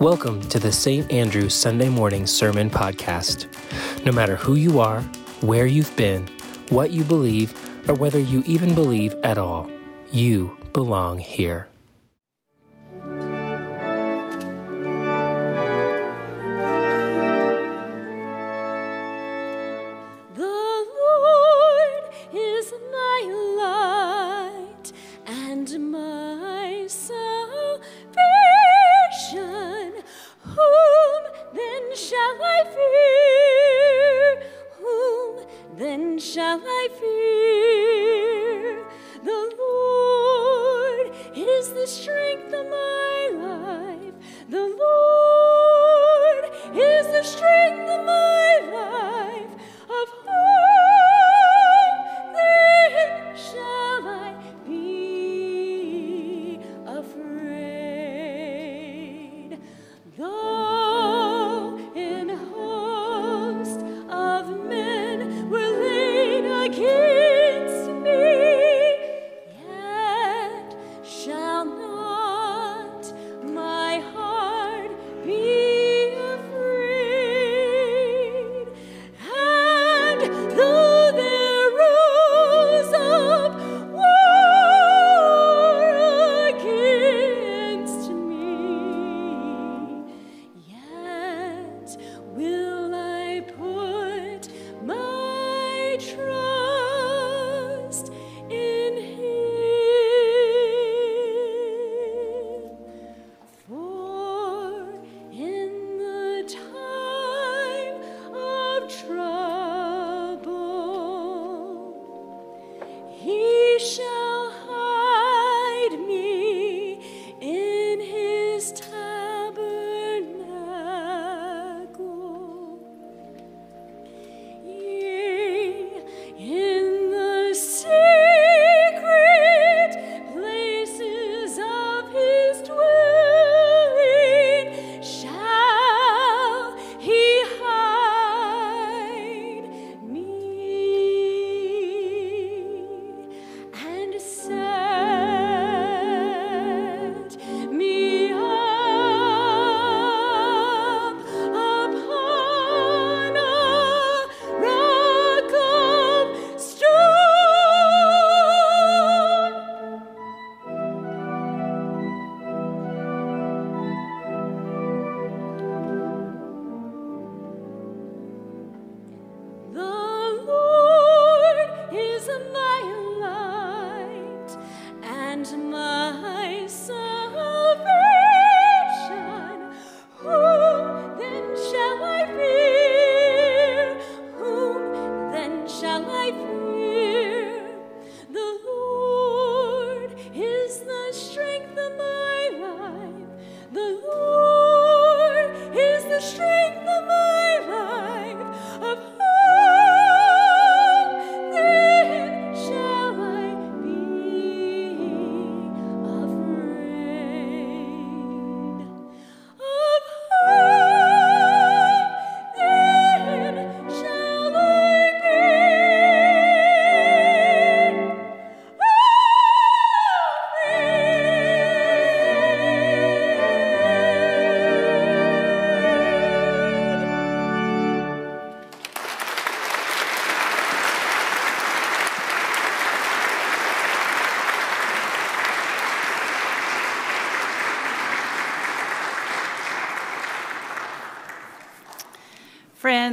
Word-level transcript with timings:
Welcome 0.00 0.40
to 0.48 0.58
the 0.58 0.72
St. 0.72 1.12
Andrew 1.12 1.50
Sunday 1.50 1.90
Morning 1.90 2.26
Sermon 2.26 2.70
Podcast. 2.70 3.48
No 4.02 4.12
matter 4.12 4.34
who 4.34 4.54
you 4.54 4.80
are, 4.80 5.02
where 5.42 5.66
you've 5.66 5.94
been, 5.94 6.26
what 6.70 6.90
you 6.90 7.04
believe, 7.04 7.52
or 7.86 7.92
whether 7.92 8.18
you 8.18 8.42
even 8.46 8.74
believe 8.74 9.14
at 9.22 9.36
all, 9.36 9.70
you 10.10 10.56
belong 10.72 11.18
here. 11.18 11.69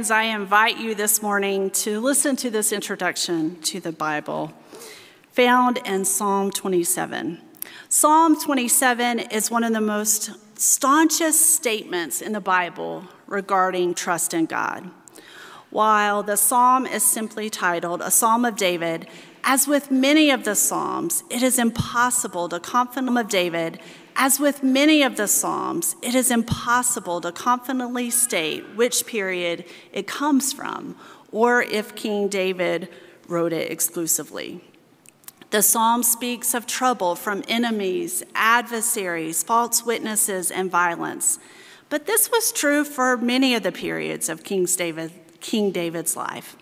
Friends, 0.08 0.26
I 0.26 0.34
invite 0.34 0.78
you 0.78 0.94
this 0.94 1.20
morning 1.20 1.68
to 1.84 2.00
listen 2.00 2.34
to 2.36 2.48
this 2.48 2.72
introduction 2.72 3.60
to 3.60 3.78
the 3.78 3.92
Bible 3.92 4.54
found 5.32 5.80
in 5.84 6.06
Psalm 6.06 6.50
27. 6.50 7.38
Psalm 7.90 8.40
27 8.40 9.18
is 9.18 9.50
one 9.50 9.64
of 9.64 9.74
the 9.74 9.82
most 9.82 10.30
staunchest 10.58 11.54
statements 11.54 12.22
in 12.22 12.32
the 12.32 12.40
Bible 12.40 13.04
regarding 13.26 13.92
trust 13.92 14.32
in 14.32 14.46
God. 14.46 14.90
While 15.68 16.22
the 16.22 16.36
psalm 16.36 16.86
is 16.86 17.02
simply 17.02 17.50
titled 17.50 18.00
A 18.00 18.10
Psalm 18.10 18.46
of 18.46 18.56
David, 18.56 19.06
as 19.44 19.68
with 19.68 19.90
many 19.90 20.30
of 20.30 20.44
the 20.44 20.54
psalms, 20.54 21.22
it 21.28 21.42
is 21.42 21.58
impossible 21.58 22.48
to 22.48 22.60
confidently 22.60 23.20
of 23.20 23.28
David 23.28 23.78
as 24.18 24.40
with 24.40 24.64
many 24.64 25.04
of 25.04 25.16
the 25.16 25.28
Psalms, 25.28 25.94
it 26.02 26.12
is 26.12 26.30
impossible 26.32 27.20
to 27.20 27.30
confidently 27.30 28.10
state 28.10 28.64
which 28.74 29.06
period 29.06 29.64
it 29.92 30.08
comes 30.08 30.52
from 30.52 30.96
or 31.30 31.62
if 31.62 31.94
King 31.94 32.26
David 32.26 32.88
wrote 33.28 33.52
it 33.52 33.70
exclusively. 33.70 34.60
The 35.50 35.62
psalm 35.62 36.02
speaks 36.02 36.52
of 36.52 36.66
trouble 36.66 37.14
from 37.14 37.44
enemies, 37.48 38.22
adversaries, 38.34 39.42
false 39.42 39.86
witnesses, 39.86 40.50
and 40.50 40.70
violence. 40.70 41.38
But 41.88 42.06
this 42.06 42.30
was 42.30 42.52
true 42.52 42.84
for 42.84 43.16
many 43.16 43.54
of 43.54 43.62
the 43.62 43.72
periods 43.72 44.28
of 44.28 44.42
King, 44.42 44.66
David, 44.66 45.12
King 45.40 45.70
David's 45.70 46.16
life. 46.16 46.56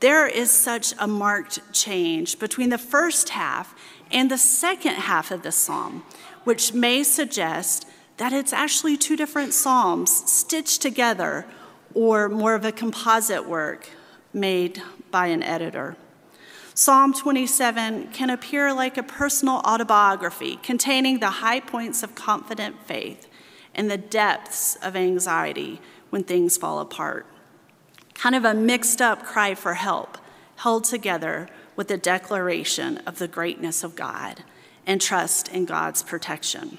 There 0.00 0.28
is 0.28 0.50
such 0.50 0.94
a 0.98 1.08
marked 1.08 1.60
change 1.72 2.38
between 2.38 2.70
the 2.70 2.78
first 2.78 3.30
half 3.30 3.74
and 4.10 4.30
the 4.30 4.38
second 4.38 4.94
half 4.94 5.30
of 5.30 5.42
the 5.42 5.52
psalm, 5.52 6.04
which 6.44 6.72
may 6.72 7.02
suggest 7.02 7.86
that 8.18 8.32
it's 8.32 8.52
actually 8.52 8.96
two 8.96 9.16
different 9.16 9.54
psalms 9.54 10.10
stitched 10.30 10.82
together 10.82 11.46
or 11.94 12.28
more 12.28 12.54
of 12.54 12.64
a 12.64 12.72
composite 12.72 13.48
work 13.48 13.88
made 14.32 14.82
by 15.10 15.28
an 15.28 15.42
editor. 15.42 15.96
Psalm 16.74 17.12
27 17.12 18.08
can 18.12 18.30
appear 18.30 18.72
like 18.72 18.96
a 18.96 19.02
personal 19.02 19.56
autobiography 19.64 20.56
containing 20.62 21.18
the 21.18 21.30
high 21.30 21.58
points 21.58 22.02
of 22.02 22.14
confident 22.14 22.76
faith 22.86 23.26
and 23.74 23.90
the 23.90 23.98
depths 23.98 24.76
of 24.76 24.94
anxiety 24.94 25.80
when 26.10 26.22
things 26.22 26.56
fall 26.56 26.78
apart. 26.78 27.26
Kind 28.14 28.34
of 28.34 28.44
a 28.44 28.54
mixed 28.54 29.00
up 29.00 29.24
cry 29.24 29.54
for 29.54 29.74
help, 29.74 30.18
held 30.56 30.84
together 30.84 31.48
with 31.74 31.90
a 31.90 31.96
declaration 31.96 32.98
of 32.98 33.18
the 33.18 33.28
greatness 33.28 33.82
of 33.82 33.96
God 33.96 34.42
and 34.88 35.00
trust 35.00 35.48
in 35.48 35.66
God's 35.66 36.02
protection. 36.02 36.78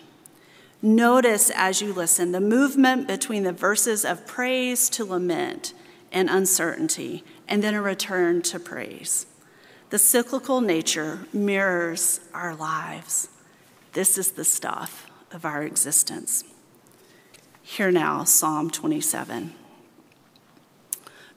Notice 0.82 1.52
as 1.54 1.82
you 1.82 1.94
listen 1.94 2.32
the 2.32 2.42
movement 2.42 3.08
between 3.08 3.44
the 3.44 3.54
verses 3.54 4.04
of 4.04 4.26
praise 4.26 4.90
to 4.90 5.06
lament 5.06 5.74
and 6.12 6.28
uncertainty, 6.28 7.24
and 7.48 7.64
then 7.64 7.76
a 7.76 7.82
return 7.82 8.42
to 8.42 8.60
praise. 8.60 9.28
The 9.92 10.00
cyclical 10.00 10.60
nature 10.60 11.20
mirrors 11.32 12.20
our 12.34 12.56
lives. 12.56 13.30
This 13.94 14.18
is 14.18 14.32
the 14.32 14.44
stuff 14.44 15.06
of 15.32 15.46
our 15.46 15.62
existence. 15.62 16.44
Hear 17.62 17.92
now 17.92 18.24
Psalm 18.24 18.72
27. 18.72 19.54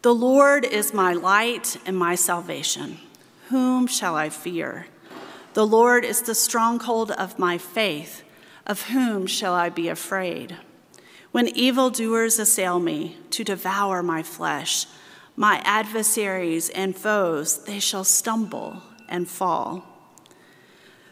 The 0.00 0.14
Lord 0.14 0.64
is 0.64 0.94
my 0.94 1.12
light 1.12 1.76
and 1.84 1.96
my 1.96 2.14
salvation. 2.14 2.96
Whom 3.50 3.86
shall 3.86 4.14
I 4.14 4.30
fear? 4.30 4.86
The 5.54 5.66
Lord 5.66 6.04
is 6.04 6.22
the 6.22 6.34
stronghold 6.34 7.10
of 7.10 7.38
my 7.38 7.58
faith. 7.58 8.24
Of 8.66 8.88
whom 8.88 9.26
shall 9.26 9.54
I 9.54 9.68
be 9.68 9.88
afraid? 9.88 10.56
When 11.30 11.48
evildoers 11.48 12.38
assail 12.38 12.78
me 12.78 13.18
to 13.30 13.44
devour 13.44 14.02
my 14.02 14.22
flesh, 14.22 14.86
my 15.36 15.60
adversaries 15.64 16.70
and 16.70 16.96
foes, 16.96 17.64
they 17.64 17.80
shall 17.80 18.04
stumble 18.04 18.82
and 19.08 19.28
fall. 19.28 19.84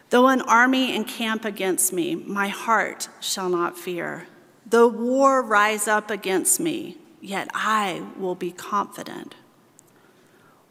Though 0.09 0.27
an 0.27 0.41
army 0.41 0.95
encamp 0.95 1.45
against 1.45 1.93
me, 1.93 2.15
my 2.15 2.47
heart 2.47 3.09
shall 3.19 3.49
not 3.49 3.77
fear. 3.77 4.27
Though 4.65 4.87
war 4.87 5.41
rise 5.41 5.87
up 5.87 6.09
against 6.09 6.59
me, 6.59 6.97
yet 7.19 7.49
I 7.53 8.03
will 8.17 8.35
be 8.35 8.51
confident. 8.51 9.35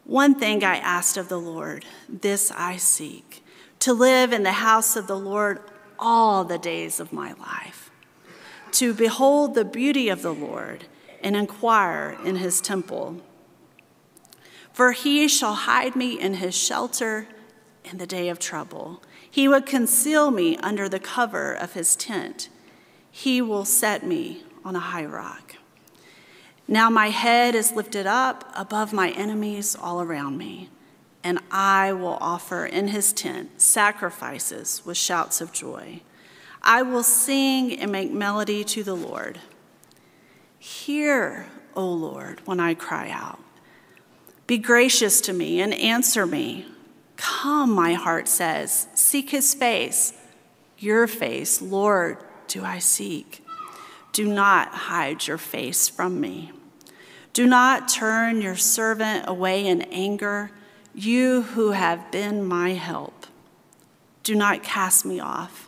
One 0.03 0.35
thing 0.35 0.63
I 0.63 0.77
asked 0.77 1.15
of 1.15 1.29
the 1.29 1.39
Lord, 1.39 1.85
this 2.09 2.51
I 2.51 2.77
seek 2.77 3.40
to 3.81 3.93
live 3.93 4.31
in 4.31 4.43
the 4.43 4.51
house 4.51 4.95
of 4.95 5.07
the 5.07 5.17
Lord 5.17 5.59
all 5.97 6.43
the 6.43 6.59
days 6.59 6.99
of 6.99 7.11
my 7.11 7.33
life, 7.33 7.89
to 8.71 8.93
behold 8.93 9.53
the 9.53 9.65
beauty 9.65 10.07
of 10.07 10.21
the 10.21 10.33
Lord 10.33 10.85
and 11.21 11.35
inquire 11.35 12.17
in 12.23 12.37
his 12.37 12.61
temple. 12.61 13.21
For 14.71 14.91
he 14.93 15.27
shall 15.27 15.53
hide 15.53 15.95
me 15.95 16.19
in 16.19 16.35
his 16.35 16.55
shelter 16.55 17.27
in 17.83 17.97
the 17.97 18.07
day 18.07 18.29
of 18.29 18.39
trouble. 18.39 19.01
He 19.29 19.47
would 19.47 19.65
conceal 19.65 20.29
me 20.29 20.57
under 20.57 20.87
the 20.87 20.99
cover 20.99 21.51
of 21.51 21.73
his 21.73 21.95
tent. 21.95 22.49
He 23.09 23.41
will 23.41 23.65
set 23.65 24.05
me 24.05 24.43
on 24.63 24.75
a 24.75 24.79
high 24.79 25.05
rock. 25.05 25.55
Now 26.67 26.89
my 26.89 27.07
head 27.07 27.55
is 27.55 27.71
lifted 27.71 28.05
up 28.05 28.51
above 28.55 28.93
my 28.93 29.09
enemies 29.09 29.75
all 29.75 30.01
around 30.01 30.37
me 30.37 30.69
and 31.23 31.39
I 31.51 31.93
will 31.93 32.17
offer 32.19 32.65
in 32.65 32.89
his 32.89 33.13
tent 33.13 33.61
sacrifices 33.61 34.81
with 34.85 34.97
shouts 34.97 35.41
of 35.41 35.51
joy. 35.51 36.01
I 36.61 36.81
will 36.81 37.03
sing 37.03 37.79
and 37.79 37.91
make 37.91 38.11
melody 38.11 38.63
to 38.65 38.83
the 38.83 38.95
Lord. 38.95 39.39
Hear, 40.59 41.47
O 41.75 41.87
Lord, 41.87 42.41
when 42.45 42.59
I 42.59 42.73
cry 42.73 43.09
out. 43.09 43.39
Be 44.47 44.57
gracious 44.57 45.21
to 45.21 45.33
me 45.33 45.61
and 45.61 45.73
answer 45.73 46.25
me. 46.25 46.65
Come, 47.15 47.71
my 47.71 47.93
heart 47.93 48.27
says, 48.27 48.87
seek 48.93 49.29
his 49.29 49.53
face. 49.53 50.13
Your 50.77 51.07
face, 51.07 51.61
Lord, 51.61 52.17
do 52.47 52.63
I 52.63 52.79
seek. 52.79 53.45
Do 54.11 54.27
not 54.27 54.69
hide 54.69 55.27
your 55.27 55.37
face 55.37 55.87
from 55.87 56.19
me. 56.19 56.51
Do 57.33 57.47
not 57.47 57.87
turn 57.87 58.41
your 58.41 58.57
servant 58.57 59.25
away 59.27 59.65
in 59.65 59.83
anger 59.83 60.51
you 60.93 61.41
who 61.41 61.71
have 61.71 62.11
been 62.11 62.43
my 62.43 62.73
help, 62.73 63.25
do 64.23 64.35
not 64.35 64.63
cast 64.63 65.05
me 65.05 65.19
off. 65.19 65.67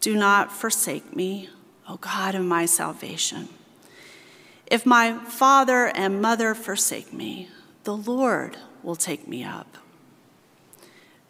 Do 0.00 0.16
not 0.16 0.50
forsake 0.52 1.14
me, 1.14 1.48
O 1.88 1.96
God 1.96 2.34
of 2.34 2.44
my 2.44 2.66
salvation. 2.66 3.48
If 4.66 4.86
my 4.86 5.18
father 5.24 5.86
and 5.88 6.22
mother 6.22 6.54
forsake 6.54 7.12
me, 7.12 7.48
the 7.84 7.96
Lord 7.96 8.56
will 8.82 8.96
take 8.96 9.26
me 9.28 9.44
up. 9.44 9.76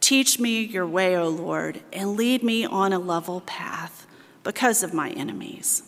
Teach 0.01 0.39
me 0.39 0.63
your 0.63 0.87
way, 0.87 1.17
O 1.17 1.29
Lord, 1.29 1.81
and 1.93 2.17
lead 2.17 2.43
me 2.43 2.65
on 2.65 2.93
a 2.93 2.99
level 2.99 3.41
path 3.43 4.07
because 4.43 4.83
of 4.83 4.95
my 4.95 5.11
enemies. 5.11 5.83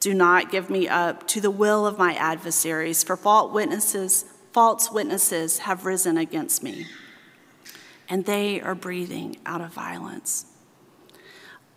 Do 0.00 0.14
not 0.14 0.50
give 0.50 0.68
me 0.68 0.88
up 0.88 1.26
to 1.28 1.40
the 1.40 1.50
will 1.50 1.86
of 1.86 1.98
my 1.98 2.14
adversaries, 2.14 3.04
for 3.04 3.16
false 3.16 3.52
witnesses 3.52 4.24
false 4.52 4.90
witnesses 4.90 5.58
have 5.58 5.84
risen 5.84 6.16
against 6.16 6.62
me, 6.62 6.86
and 8.08 8.24
they 8.24 8.60
are 8.60 8.74
breathing 8.74 9.36
out 9.46 9.60
of 9.60 9.72
violence. 9.72 10.46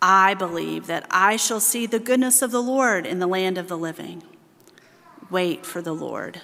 I 0.00 0.34
believe 0.34 0.86
that 0.86 1.06
I 1.10 1.36
shall 1.36 1.60
see 1.60 1.86
the 1.86 1.98
goodness 1.98 2.42
of 2.42 2.50
the 2.50 2.62
Lord 2.62 3.06
in 3.06 3.18
the 3.18 3.26
land 3.26 3.56
of 3.58 3.68
the 3.68 3.78
living. 3.78 4.22
Wait 5.30 5.64
for 5.64 5.80
the 5.80 5.94
Lord. 5.94 6.42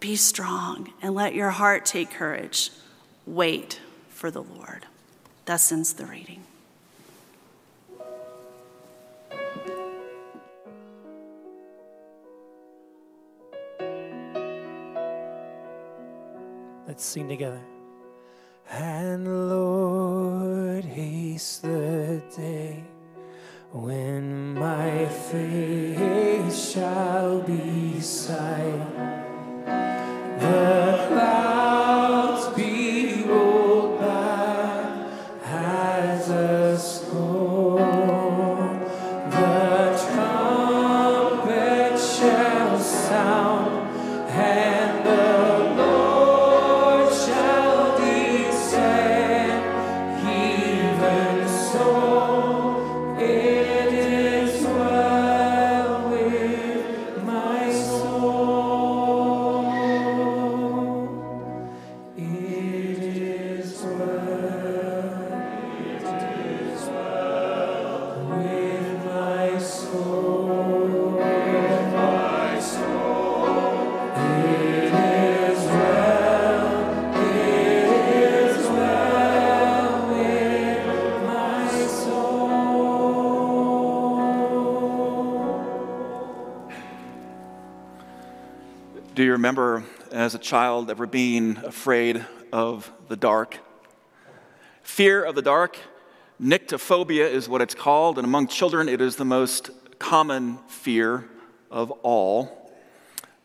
Be 0.00 0.14
strong 0.14 0.92
and 1.02 1.14
let 1.14 1.34
your 1.34 1.50
heart 1.50 1.84
take 1.84 2.10
courage. 2.10 2.70
Wait 3.26 3.80
for 4.08 4.30
the 4.30 4.42
Lord. 4.42 4.86
Thus 5.44 5.72
ends 5.72 5.92
the 5.94 6.06
reading. 6.06 6.44
Let's 16.88 17.04
sing 17.04 17.28
together. 17.28 17.60
And 18.70 19.50
Lord, 19.50 20.86
haste 20.86 21.60
the 21.60 22.22
day 22.34 22.82
when 23.72 24.54
my 24.54 25.04
face 25.04 26.72
shall 26.72 27.42
be 27.42 28.00
sight. 28.00 28.96
The 30.40 31.04
clouds 31.08 31.57
remember 89.38 89.84
as 90.10 90.34
a 90.34 90.38
child 90.38 90.90
ever 90.90 91.06
being 91.06 91.58
afraid 91.58 92.26
of 92.52 92.90
the 93.06 93.14
dark? 93.14 93.56
Fear 94.82 95.22
of 95.22 95.36
the 95.36 95.42
dark, 95.42 95.78
nyctophobia 96.42 97.30
is 97.30 97.48
what 97.48 97.62
it's 97.62 97.74
called, 97.74 98.18
and 98.18 98.24
among 98.24 98.48
children, 98.48 98.88
it 98.88 99.00
is 99.00 99.14
the 99.14 99.24
most 99.24 99.70
common 100.00 100.58
fear 100.66 101.28
of 101.70 101.92
all. 102.02 102.72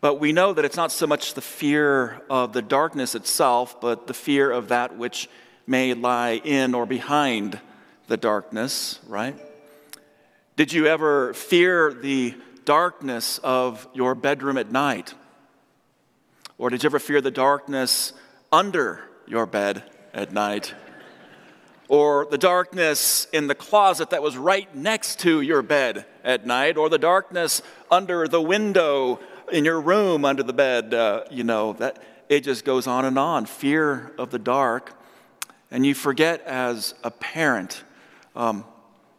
But 0.02 0.20
we 0.20 0.32
know 0.32 0.52
that 0.54 0.66
it's 0.66 0.76
not 0.76 0.92
so 0.92 1.06
much 1.06 1.36
the 1.36 1.42
fear 1.42 2.24
of 2.28 2.54
the 2.54 2.64
darkness 2.64 3.14
itself, 3.14 3.80
but 3.80 4.08
the 4.08 4.16
fear 4.16 4.50
of 4.50 4.70
that 4.70 4.98
which 4.98 5.30
may 5.68 5.94
lie 5.94 6.42
in 6.44 6.74
or 6.74 6.88
behind 6.88 7.60
the 8.08 8.18
darkness, 8.18 9.00
right? 9.08 9.36
Did 10.56 10.74
you 10.74 10.88
ever 10.88 11.36
fear 11.36 11.94
the 11.94 12.34
darkness 12.66 13.40
of 13.44 13.88
your 13.94 14.16
bedroom 14.16 14.58
at 14.58 14.72
night? 14.72 15.14
Or 16.64 16.70
did 16.70 16.82
you 16.82 16.88
ever 16.88 17.00
fear 17.00 17.20
the 17.20 17.30
darkness 17.30 18.14
under 18.50 19.04
your 19.28 19.46
bed 19.46 19.84
at 20.14 20.32
night? 20.32 20.74
Or 21.90 22.26
the 22.32 22.38
darkness 22.38 23.28
in 23.34 23.48
the 23.48 23.54
closet 23.54 24.12
that 24.12 24.24
was 24.24 24.38
right 24.38 24.74
next 24.74 25.20
to 25.20 25.42
your 25.42 25.62
bed 25.62 26.06
at 26.24 26.46
night? 26.46 26.78
Or 26.78 26.88
the 26.88 26.98
darkness 26.98 27.62
under 27.92 28.30
the 28.30 28.42
window 28.42 29.20
in 29.52 29.66
your 29.66 29.82
room 29.82 30.24
under 30.24 30.42
the 30.42 30.54
bed? 30.54 30.94
Uh, 30.94 31.26
you 31.30 31.44
know, 31.44 31.74
that 31.74 32.02
it 32.30 32.46
just 32.46 32.64
goes 32.64 32.88
on 32.88 33.04
and 33.04 33.20
on. 33.20 33.46
Fear 33.46 34.14
of 34.18 34.30
the 34.30 34.40
dark. 34.40 34.98
And 35.70 35.86
you 35.86 35.94
forget 35.94 36.40
as 36.44 36.94
a 37.04 37.12
parent, 37.12 37.84
um, 38.38 38.64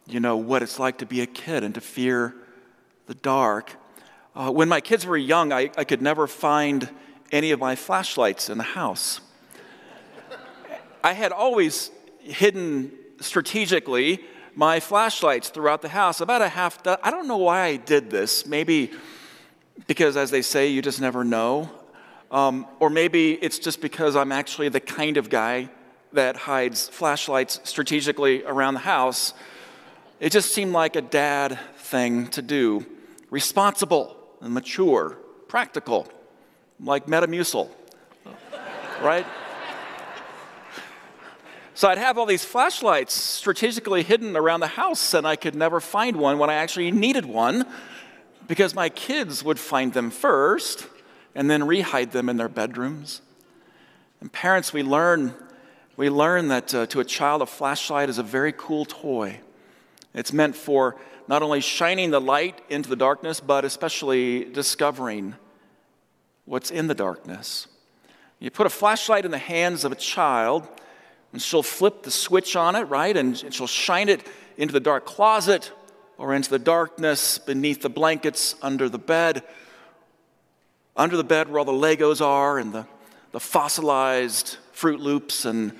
you 0.07 0.19
know, 0.19 0.35
what 0.35 0.63
it's 0.63 0.79
like 0.79 0.97
to 0.97 1.05
be 1.05 1.21
a 1.21 1.27
kid 1.27 1.63
and 1.63 1.75
to 1.75 1.81
fear 1.81 2.33
the 3.05 3.13
dark. 3.13 3.75
Uh, 4.35 4.49
when 4.49 4.67
my 4.67 4.81
kids 4.81 5.05
were 5.05 5.15
young, 5.15 5.53
I, 5.53 5.69
I 5.77 5.83
could 5.83 6.01
never 6.01 6.25
find 6.25 6.89
any 7.31 7.51
of 7.51 7.59
my 7.59 7.75
flashlights 7.75 8.49
in 8.49 8.57
the 8.57 8.63
house. 8.63 9.21
I 11.03 11.13
had 11.13 11.31
always 11.31 11.91
hidden 12.19 12.91
strategically 13.19 14.21
my 14.55 14.79
flashlights 14.79 15.49
throughout 15.49 15.81
the 15.81 15.89
house, 15.89 16.21
about 16.21 16.41
a 16.41 16.49
half 16.49 16.81
dozen. 16.81 17.01
I 17.03 17.11
don't 17.11 17.27
know 17.27 17.37
why 17.37 17.61
I 17.61 17.75
did 17.75 18.09
this. 18.09 18.45
Maybe 18.45 18.91
because, 19.87 20.15
as 20.17 20.31
they 20.31 20.41
say, 20.41 20.67
you 20.67 20.81
just 20.81 21.01
never 21.01 21.23
know. 21.23 21.69
Um, 22.31 22.65
or 22.79 22.89
maybe 22.89 23.33
it's 23.33 23.59
just 23.59 23.81
because 23.81 24.15
I'm 24.15 24.31
actually 24.31 24.69
the 24.69 24.79
kind 24.79 25.17
of 25.17 25.29
guy 25.29 25.69
that 26.13 26.35
hides 26.37 26.87
flashlights 26.87 27.59
strategically 27.63 28.43
around 28.43 28.75
the 28.75 28.79
house. 28.79 29.33
It 30.19 30.31
just 30.31 30.53
seemed 30.53 30.71
like 30.71 30.95
a 30.95 31.01
dad 31.01 31.59
thing 31.77 32.27
to 32.29 32.41
do. 32.41 32.85
Responsible 33.29 34.15
and 34.41 34.53
mature, 34.53 35.17
practical, 35.47 36.07
like 36.79 37.07
Metamucil, 37.07 37.69
right? 39.01 39.25
So 41.73 41.89
I'd 41.89 41.97
have 41.97 42.17
all 42.17 42.25
these 42.25 42.45
flashlights 42.45 43.13
strategically 43.13 44.01
hidden 44.01 44.37
around 44.37 44.61
the 44.61 44.67
house, 44.67 45.13
and 45.13 45.27
I 45.27 45.35
could 45.35 45.55
never 45.55 45.81
find 45.81 46.15
one 46.15 46.39
when 46.39 46.49
I 46.49 46.53
actually 46.53 46.89
needed 46.91 47.25
one 47.25 47.65
because 48.47 48.73
my 48.73 48.87
kids 48.87 49.43
would 49.43 49.59
find 49.59 49.91
them 49.91 50.09
first 50.09 50.87
and 51.33 51.49
then 51.49 51.63
rehide 51.63 52.11
them 52.11 52.29
in 52.29 52.37
their 52.37 52.47
bedrooms. 52.47 53.21
And 54.21 54.31
parents, 54.31 54.71
we 54.71 54.83
learn, 54.83 55.33
we 55.97 56.09
learn 56.09 56.47
that 56.47 56.73
uh, 56.73 56.85
to 56.87 57.01
a 57.01 57.05
child, 57.05 57.41
a 57.41 57.45
flashlight 57.45 58.09
is 58.09 58.19
a 58.19 58.23
very 58.23 58.53
cool 58.53 58.85
toy. 58.85 59.41
It's 60.13 60.31
meant 60.31 60.55
for 60.55 60.95
not 61.27 61.41
only 61.41 61.59
shining 61.59 62.11
the 62.11 62.21
light 62.21 62.61
into 62.69 62.87
the 62.87 62.95
darkness, 62.95 63.41
but 63.41 63.65
especially 63.65 64.45
discovering 64.45 65.35
what's 66.45 66.71
in 66.71 66.87
the 66.87 66.95
darkness. 66.95 67.67
You 68.39 68.51
put 68.51 68.67
a 68.67 68.69
flashlight 68.69 69.25
in 69.25 69.31
the 69.31 69.37
hands 69.37 69.83
of 69.83 69.91
a 69.91 69.95
child, 69.95 70.67
and 71.33 71.41
she'll 71.41 71.63
flip 71.63 72.03
the 72.03 72.11
switch 72.11 72.55
on 72.55 72.75
it, 72.75 72.83
right? 72.83 73.15
And 73.15 73.37
she'll 73.53 73.67
shine 73.67 74.09
it 74.09 74.25
into 74.57 74.71
the 74.71 74.79
dark 74.79 75.05
closet 75.05 75.71
or 76.17 76.33
into 76.33 76.49
the 76.49 76.59
darkness 76.59 77.37
beneath 77.37 77.81
the 77.81 77.89
blankets 77.89 78.55
under 78.61 78.87
the 78.87 78.99
bed, 78.99 79.43
under 80.95 81.17
the 81.17 81.23
bed 81.23 81.49
where 81.49 81.59
all 81.59 81.65
the 81.65 81.71
Legos 81.71 82.21
are 82.21 82.57
and 82.57 82.73
the, 82.73 82.87
the 83.31 83.39
fossilized 83.39 84.57
Fruit 84.71 84.99
Loops 84.99 85.45
and 85.45 85.73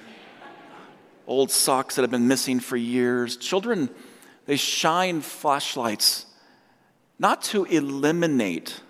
old 1.28 1.52
socks 1.52 1.96
that 1.96 2.02
have 2.02 2.12
been 2.12 2.28
missing 2.28 2.60
for 2.60 2.78
years. 2.78 3.38
Children, 3.38 3.90
they 4.46 4.58
shine 4.58 5.22
flashlights 5.22 6.26
not 7.18 7.42
to 7.42 7.66
eliminate 7.66 8.82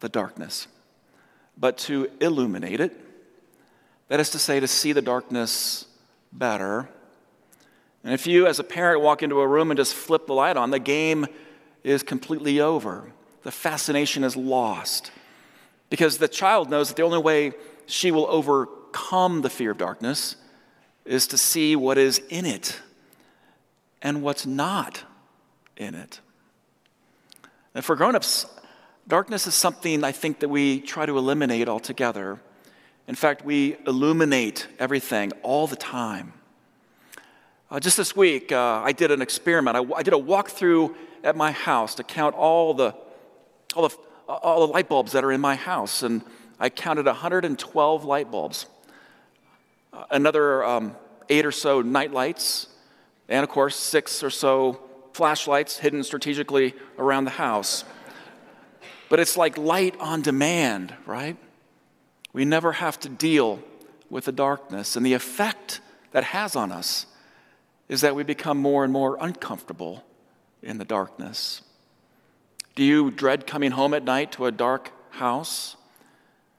the 0.00 0.08
darkness, 0.08 0.66
but 1.60 1.76
to 1.76 2.10
illuminate 2.20 2.80
it. 2.80 2.98
That 4.08 4.18
is 4.18 4.30
to 4.30 4.38
say, 4.38 4.58
to 4.58 4.66
see 4.66 4.92
the 4.92 5.02
darkness 5.02 5.86
better. 6.32 6.88
And 8.02 8.14
if 8.14 8.26
you, 8.26 8.46
as 8.46 8.58
a 8.58 8.64
parent, 8.64 9.02
walk 9.02 9.22
into 9.22 9.40
a 9.40 9.46
room 9.46 9.70
and 9.70 9.78
just 9.78 9.94
flip 9.94 10.26
the 10.26 10.32
light 10.32 10.56
on, 10.56 10.70
the 10.70 10.78
game 10.78 11.26
is 11.84 12.02
completely 12.02 12.60
over. 12.60 13.12
The 13.42 13.52
fascination 13.52 14.24
is 14.24 14.36
lost. 14.36 15.12
Because 15.90 16.18
the 16.18 16.28
child 16.28 16.70
knows 16.70 16.88
that 16.88 16.96
the 16.96 17.02
only 17.02 17.18
way 17.18 17.52
she 17.86 18.10
will 18.10 18.26
overcome 18.28 19.42
the 19.42 19.50
fear 19.50 19.72
of 19.72 19.78
darkness 19.78 20.36
is 21.04 21.26
to 21.28 21.38
see 21.38 21.76
what 21.76 21.98
is 21.98 22.20
in 22.30 22.46
it 22.46 22.80
and 24.00 24.22
what's 24.22 24.46
not 24.46 25.04
in 25.76 25.94
it. 25.94 26.20
And 27.74 27.84
for 27.84 27.96
grown-ups, 27.96 28.46
darkness 29.10 29.46
is 29.46 29.54
something 29.54 30.04
I 30.04 30.12
think 30.12 30.38
that 30.38 30.48
we 30.48 30.80
try 30.80 31.04
to 31.04 31.18
eliminate 31.18 31.68
altogether. 31.68 32.40
In 33.08 33.16
fact, 33.16 33.44
we 33.44 33.76
illuminate 33.86 34.68
everything 34.78 35.32
all 35.42 35.66
the 35.66 35.76
time. 35.76 36.32
Uh, 37.70 37.80
just 37.80 37.96
this 37.96 38.14
week, 38.16 38.52
uh, 38.52 38.80
I 38.84 38.92
did 38.92 39.10
an 39.10 39.20
experiment. 39.20 39.76
I, 39.76 39.80
I, 39.96 40.02
did 40.02 40.14
a 40.14 40.18
walkthrough 40.18 40.94
at 41.24 41.36
my 41.36 41.50
house 41.50 41.96
to 41.96 42.04
count 42.04 42.36
all 42.36 42.72
the, 42.72 42.94
all, 43.74 43.88
the, 43.88 43.96
all 44.28 44.66
the 44.66 44.72
light 44.72 44.88
bulbs 44.88 45.12
that 45.12 45.24
are 45.24 45.32
in 45.32 45.40
my 45.40 45.56
house, 45.56 46.04
and 46.04 46.22
I 46.60 46.70
counted 46.70 47.06
112 47.06 48.04
light 48.04 48.30
bulbs. 48.30 48.66
Uh, 49.92 50.04
another 50.12 50.64
um, 50.64 50.96
eight 51.28 51.44
or 51.44 51.52
so 51.52 51.82
night 51.82 52.12
lights, 52.12 52.68
and 53.28 53.42
of 53.42 53.50
course, 53.50 53.74
six 53.74 54.22
or 54.22 54.30
so 54.30 54.80
flashlights 55.12 55.78
hidden 55.78 56.04
strategically 56.04 56.74
around 56.96 57.24
the 57.24 57.30
house. 57.30 57.84
But 59.10 59.18
it's 59.18 59.36
like 59.36 59.58
light 59.58 59.96
on 60.00 60.22
demand, 60.22 60.94
right? 61.04 61.36
We 62.32 62.46
never 62.46 62.72
have 62.72 62.98
to 63.00 63.08
deal 63.08 63.60
with 64.08 64.24
the 64.24 64.32
darkness. 64.32 64.96
And 64.96 65.04
the 65.04 65.14
effect 65.14 65.80
that 66.12 66.24
has 66.24 66.56
on 66.56 66.72
us 66.72 67.06
is 67.88 68.00
that 68.02 68.14
we 68.14 68.22
become 68.22 68.56
more 68.56 68.84
and 68.84 68.92
more 68.92 69.18
uncomfortable 69.20 70.04
in 70.62 70.78
the 70.78 70.84
darkness. 70.84 71.62
Do 72.76 72.84
you 72.84 73.10
dread 73.10 73.48
coming 73.48 73.72
home 73.72 73.94
at 73.94 74.04
night 74.04 74.30
to 74.32 74.46
a 74.46 74.52
dark 74.52 74.92
house? 75.10 75.76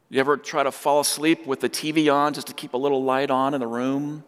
Do 0.09 0.15
you 0.15 0.19
ever 0.19 0.35
try 0.35 0.63
to 0.63 0.73
fall 0.73 0.99
asleep 0.99 1.47
with 1.47 1.61
the 1.61 1.69
TV 1.69 2.13
on 2.13 2.33
just 2.33 2.47
to 2.47 2.53
keep 2.53 2.73
a 2.73 2.77
little 2.77 3.01
light 3.01 3.31
on 3.31 3.53
in 3.53 3.61
the 3.61 3.67
room? 3.67 4.25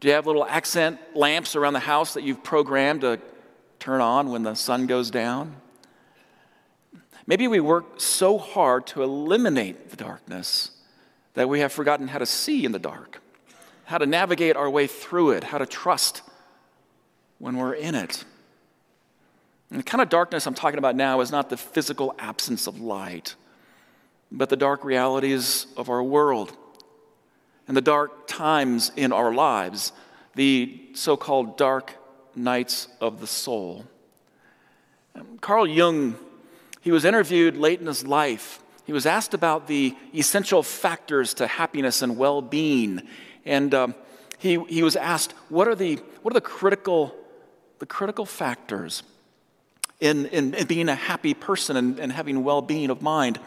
Do 0.00 0.08
you 0.08 0.14
have 0.14 0.26
little 0.26 0.44
accent 0.44 1.00
lamps 1.16 1.56
around 1.56 1.72
the 1.72 1.80
house 1.80 2.12
that 2.12 2.24
you've 2.24 2.44
programmed 2.44 3.00
to 3.00 3.18
turn 3.80 4.02
on 4.02 4.30
when 4.30 4.42
the 4.42 4.54
sun 4.54 4.86
goes 4.86 5.10
down? 5.10 5.56
Maybe 7.28 7.46
we 7.46 7.60
work 7.60 8.00
so 8.00 8.38
hard 8.38 8.86
to 8.88 9.02
eliminate 9.02 9.90
the 9.90 9.96
darkness 9.96 10.70
that 11.34 11.46
we 11.46 11.60
have 11.60 11.70
forgotten 11.70 12.08
how 12.08 12.18
to 12.18 12.24
see 12.24 12.64
in 12.64 12.72
the 12.72 12.78
dark, 12.78 13.20
how 13.84 13.98
to 13.98 14.06
navigate 14.06 14.56
our 14.56 14.70
way 14.70 14.86
through 14.86 15.32
it, 15.32 15.44
how 15.44 15.58
to 15.58 15.66
trust 15.66 16.22
when 17.38 17.58
we're 17.58 17.74
in 17.74 17.94
it. 17.94 18.24
And 19.70 19.78
the 19.78 19.84
kind 19.84 20.00
of 20.00 20.08
darkness 20.08 20.46
I'm 20.46 20.54
talking 20.54 20.78
about 20.78 20.96
now 20.96 21.20
is 21.20 21.30
not 21.30 21.50
the 21.50 21.58
physical 21.58 22.14
absence 22.18 22.66
of 22.66 22.80
light, 22.80 23.34
but 24.32 24.48
the 24.48 24.56
dark 24.56 24.82
realities 24.82 25.66
of 25.76 25.90
our 25.90 26.02
world 26.02 26.56
and 27.68 27.76
the 27.76 27.82
dark 27.82 28.26
times 28.26 28.90
in 28.96 29.12
our 29.12 29.34
lives, 29.34 29.92
the 30.34 30.80
so 30.94 31.14
called 31.14 31.58
dark 31.58 31.92
nights 32.34 32.88
of 33.02 33.20
the 33.20 33.26
soul. 33.26 33.84
Carl 35.42 35.66
Jung, 35.66 36.16
he 36.80 36.90
was 36.90 37.04
interviewed 37.04 37.56
late 37.56 37.80
in 37.80 37.86
his 37.86 38.06
life. 38.06 38.60
He 38.86 38.92
was 38.92 39.06
asked 39.06 39.34
about 39.34 39.66
the 39.66 39.94
essential 40.14 40.62
factors 40.62 41.34
to 41.34 41.46
happiness 41.46 42.02
and 42.02 42.16
well 42.16 42.40
being. 42.40 43.02
And 43.44 43.74
um, 43.74 43.94
he, 44.38 44.58
he 44.64 44.82
was 44.82 44.96
asked, 44.96 45.32
what 45.48 45.68
are 45.68 45.74
the, 45.74 45.96
what 46.22 46.32
are 46.32 46.34
the, 46.34 46.40
critical, 46.40 47.14
the 47.80 47.86
critical 47.86 48.24
factors 48.24 49.02
in, 50.00 50.26
in, 50.26 50.54
in 50.54 50.66
being 50.66 50.88
a 50.88 50.94
happy 50.94 51.34
person 51.34 51.76
and, 51.76 51.98
and 51.98 52.12
having 52.12 52.44
well 52.44 52.62
being 52.62 52.90
of 52.90 53.02
mind? 53.02 53.38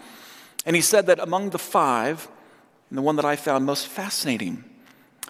And 0.66 0.76
he 0.76 0.82
said 0.82 1.08
that 1.08 1.20
among 1.20 1.50
the 1.50 1.60
five, 1.60 2.28
and 2.90 2.98
the 2.98 3.02
one 3.02 3.16
that 3.16 3.26
I 3.26 3.36
found 3.36 3.66
most 3.66 3.88
fascinating 3.88 4.64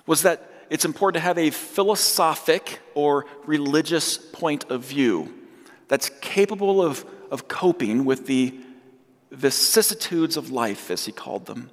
was 0.06 0.24
that 0.24 0.52
it's 0.70 0.84
important 0.86 1.22
to 1.22 1.26
have 1.26 1.38
a 1.38 1.52
philosophic 1.52 2.80
or 2.96 3.26
religious 3.46 4.18
point 4.18 4.70
of 4.70 4.84
view 4.84 5.34
that's 5.88 6.10
capable 6.22 6.82
of, 6.82 7.06
of 7.32 7.48
coping 7.48 8.06
with 8.06 8.28
the 8.28 8.54
vicissitudes 9.32 10.38
of 10.38 10.52
life, 10.52 10.92
as 10.92 11.06
he 11.06 11.12
called 11.12 11.48
them. 11.48 11.72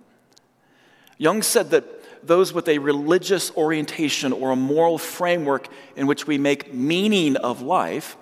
Jung 1.19 1.43
said 1.43 1.71
that 1.71 1.85
those 2.27 2.53
with 2.53 2.69
a 2.69 2.79
religious 2.79 3.55
orientation 3.57 4.33
or 4.33 4.53
a 4.53 4.57
moral 4.57 4.99
framework 4.99 5.69
in 5.97 6.07
which 6.07 6.27
we 6.27 6.39
make 6.39 6.73
meaning 6.73 7.37
of 7.37 7.61
life 7.61 8.17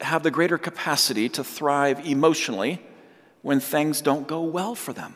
have 0.00 0.22
the 0.22 0.30
greater 0.30 0.58
capacity 0.58 1.28
to 1.30 1.44
thrive 1.44 2.06
emotionally 2.06 2.80
when 3.42 3.60
things 3.60 4.00
don't 4.00 4.26
go 4.26 4.42
well 4.42 4.74
for 4.74 4.92
them. 4.92 5.14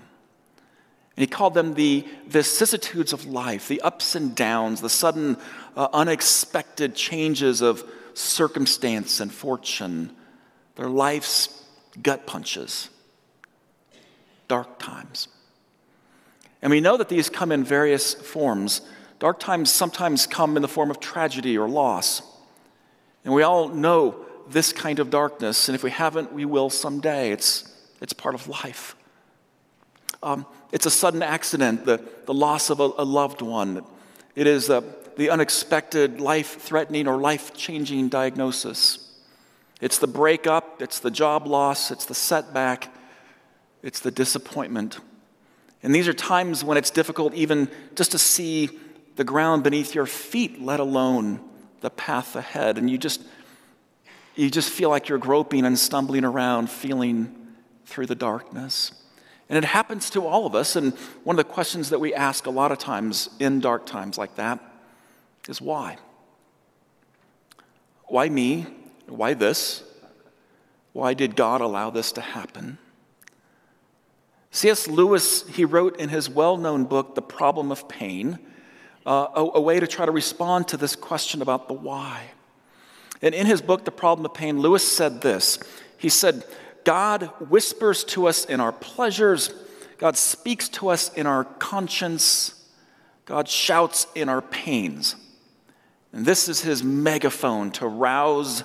And 1.16 1.23
he 1.23 1.26
called 1.26 1.54
them 1.54 1.75
the 1.75 2.06
vicissitudes 2.28 3.12
of 3.12 3.26
life, 3.26 3.66
the 3.66 3.80
ups 3.80 4.14
and 4.14 4.37
downs, 4.37 4.80
the 4.80 4.88
sudden, 4.88 5.37
uh, 5.76 5.88
unexpected 5.92 6.94
changes 6.94 7.61
of 7.61 7.85
circumstance 8.14 9.18
and 9.18 9.32
fortune, 9.32 10.14
their 10.78 10.88
life's 10.88 11.62
gut 12.00 12.25
punches, 12.25 12.88
dark 14.47 14.78
times. 14.78 15.26
And 16.62 16.70
we 16.70 16.80
know 16.80 16.97
that 16.97 17.08
these 17.08 17.28
come 17.28 17.50
in 17.50 17.64
various 17.64 18.14
forms. 18.14 18.80
Dark 19.18 19.40
times 19.40 19.73
sometimes 19.73 20.26
come 20.28 20.56
in 20.56 20.62
the 20.62 20.68
form 20.68 20.90
of 20.90 21.00
tragedy 21.00 21.58
or 21.58 21.68
loss. 21.68 22.23
And 23.25 23.35
we 23.35 23.42
all 23.42 23.68
know 23.68 24.25
this 24.49 24.73
kind 24.73 25.00
of 25.00 25.11
darkness, 25.11 25.68
and 25.68 25.75
if 25.75 25.82
we 25.82 25.90
haven't, 25.90 26.32
we 26.32 26.44
will 26.44 26.70
someday. 26.70 27.32
It's, 27.32 27.70
it's 28.00 28.12
part 28.12 28.37
of 28.37 28.49
life. 28.49 28.94
Um, 30.23 30.47
it's 30.70 30.87
a 30.87 30.90
sudden 30.90 31.23
accident, 31.23 31.87
the, 31.87 32.00
the 32.26 32.35
loss 32.35 32.70
of 32.70 32.78
a, 32.78 32.90
a 32.99 33.04
loved 33.04 33.42
one. 33.42 33.85
It 34.37 34.47
is 34.47 34.70
uh, 34.70 34.82
the 35.16 35.30
unexpected, 35.30 36.20
life 36.20 36.61
threatening, 36.61 37.08
or 37.08 37.16
life 37.18 37.52
changing 37.52 38.11
diagnosis. 38.11 39.07
It's 39.80 39.99
the 39.99 40.06
breakup, 40.06 40.82
it's 40.82 40.99
the 40.99 41.11
job 41.11 41.47
loss, 41.47 41.90
it's 41.90 42.04
the 42.04 42.14
setback, 42.14 42.92
it's 43.82 44.00
the 44.00 44.11
disappointment. 44.11 44.99
And 45.82 45.94
these 45.94 46.08
are 46.08 46.12
times 46.12 46.64
when 46.64 46.76
it's 46.76 46.90
difficult 46.90 47.35
even 47.35 47.70
just 47.94 48.11
to 48.12 48.18
see 48.18 48.70
the 49.16 49.25
ground 49.25 49.62
beneath 49.62 49.94
your 49.94 50.06
feet, 50.06 50.61
let 50.61 50.80
alone 50.80 51.40
the 51.80 51.90
path 51.90 52.35
ahead. 52.35 52.78
And 52.78 52.90
you 52.90 52.99
just, 52.99 53.23
you 54.35 54.50
just 54.50 54.70
feel 54.70 54.90
like 54.90 55.08
you're 55.08 55.18
groping 55.18 55.64
and 55.64 55.78
stumbling 55.78 56.25
around, 56.25 56.70
feeling 56.70 57.35
through 57.87 58.06
the 58.06 58.14
darkness. 58.14 58.92
And 59.49 59.56
it 59.56 59.64
happens 59.64 60.11
to 60.11 60.26
all 60.26 60.47
of 60.47 60.54
us. 60.54 60.76
And 60.76 60.92
one 61.25 61.38
of 61.38 61.47
the 61.47 61.52
questions 61.52 61.90
that 61.90 62.00
we 62.00 62.12
ask 62.12 62.47
a 62.47 62.50
lot 62.50 62.73
of 62.73 62.78
times 62.78 63.30
in 63.38 63.61
dark 63.61 63.87
times 63.87 64.18
like 64.18 64.35
that 64.35 64.61
is 65.49 65.61
why? 65.61 65.99
Why 68.06 68.28
me? 68.28 68.66
Why 69.08 69.34
this? 69.34 69.82
Why 70.92 71.14
did 71.14 71.36
God 71.36 71.60
allow 71.60 71.90
this 71.90 72.12
to 72.12 72.20
happen? 72.20 72.78
C.S. 74.50 74.88
Lewis, 74.88 75.46
he 75.48 75.64
wrote 75.64 76.00
in 76.00 76.08
his 76.08 76.28
well 76.28 76.56
known 76.56 76.84
book, 76.84 77.14
The 77.14 77.22
Problem 77.22 77.70
of 77.70 77.88
Pain, 77.88 78.38
uh, 79.06 79.28
a, 79.34 79.40
a 79.54 79.60
way 79.60 79.78
to 79.78 79.86
try 79.86 80.06
to 80.06 80.12
respond 80.12 80.68
to 80.68 80.76
this 80.76 80.96
question 80.96 81.42
about 81.42 81.68
the 81.68 81.74
why. 81.74 82.22
And 83.20 83.34
in 83.34 83.46
his 83.46 83.60
book, 83.60 83.84
The 83.84 83.90
Problem 83.90 84.24
of 84.24 84.34
Pain, 84.34 84.60
Lewis 84.60 84.86
said 84.86 85.20
this 85.20 85.58
He 85.98 86.08
said, 86.08 86.44
God 86.84 87.30
whispers 87.48 88.04
to 88.04 88.26
us 88.26 88.44
in 88.44 88.60
our 88.60 88.72
pleasures, 88.72 89.52
God 89.98 90.16
speaks 90.16 90.68
to 90.70 90.88
us 90.88 91.12
in 91.12 91.26
our 91.26 91.44
conscience, 91.44 92.54
God 93.26 93.48
shouts 93.48 94.06
in 94.14 94.28
our 94.28 94.40
pains. 94.40 95.16
And 96.12 96.24
this 96.24 96.48
is 96.48 96.62
his 96.62 96.82
megaphone 96.82 97.70
to 97.72 97.86
rouse 97.86 98.64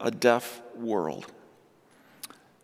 a 0.00 0.10
deaf 0.10 0.60
world. 0.74 1.26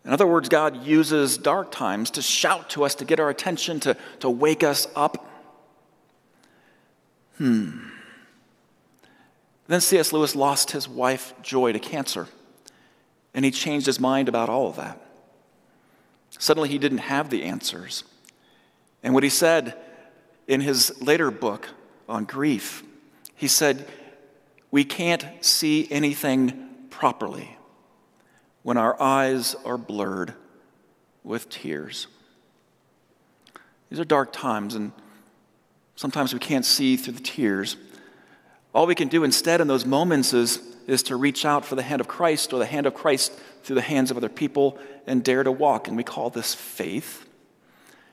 In 0.05 0.11
other 0.11 0.27
words, 0.27 0.49
God 0.49 0.85
uses 0.85 1.37
dark 1.37 1.71
times 1.71 2.11
to 2.11 2.21
shout 2.21 2.69
to 2.71 2.83
us, 2.83 2.95
to 2.95 3.05
get 3.05 3.19
our 3.19 3.29
attention, 3.29 3.79
to, 3.81 3.95
to 4.19 4.29
wake 4.29 4.63
us 4.63 4.87
up. 4.95 5.25
Hmm. 7.37 7.87
Then 9.67 9.79
C.S. 9.79 10.11
Lewis 10.11 10.35
lost 10.35 10.71
his 10.71 10.89
wife, 10.89 11.33
Joy, 11.41 11.71
to 11.71 11.79
cancer, 11.79 12.27
and 13.33 13.45
he 13.45 13.51
changed 13.51 13.85
his 13.85 13.99
mind 13.99 14.27
about 14.27 14.49
all 14.49 14.67
of 14.67 14.75
that. 14.75 14.99
Suddenly, 16.37 16.69
he 16.69 16.77
didn't 16.77 16.97
have 16.97 17.29
the 17.29 17.43
answers. 17.43 18.03
And 19.03 19.13
what 19.13 19.23
he 19.23 19.29
said 19.29 19.77
in 20.47 20.61
his 20.61 21.01
later 21.01 21.31
book 21.31 21.69
on 22.09 22.25
grief, 22.25 22.83
he 23.35 23.47
said, 23.47 23.87
We 24.69 24.83
can't 24.83 25.25
see 25.41 25.87
anything 25.89 26.62
properly 26.93 27.57
when 28.61 28.77
our 28.77 29.01
eyes 29.01 29.55
are 29.65 29.79
blurred 29.79 30.35
with 31.23 31.49
tears. 31.49 32.05
These 33.89 33.99
are 33.99 34.05
dark 34.05 34.31
times, 34.31 34.75
and 34.75 34.91
sometimes 35.95 36.33
we 36.33 36.39
can't 36.39 36.63
see 36.63 36.95
through 36.95 37.13
the 37.13 37.23
tears. 37.23 37.77
All 38.75 38.85
we 38.85 38.93
can 38.93 39.07
do 39.07 39.23
instead 39.23 39.59
in 39.59 39.67
those 39.67 39.87
moments 39.87 40.33
is, 40.33 40.59
is 40.85 41.01
to 41.03 41.15
reach 41.15 41.45
out 41.45 41.65
for 41.65 41.73
the 41.73 41.81
hand 41.81 41.99
of 41.99 42.07
Christ 42.07 42.53
or 42.53 42.59
the 42.59 42.65
hand 42.67 42.85
of 42.85 42.93
Christ 42.93 43.33
through 43.63 43.75
the 43.75 43.81
hands 43.81 44.11
of 44.11 44.17
other 44.17 44.29
people 44.29 44.77
and 45.07 45.23
dare 45.23 45.43
to 45.43 45.51
walk. 45.51 45.87
And 45.87 45.97
we 45.97 46.03
call 46.03 46.29
this 46.29 46.53
faith. 46.53 47.27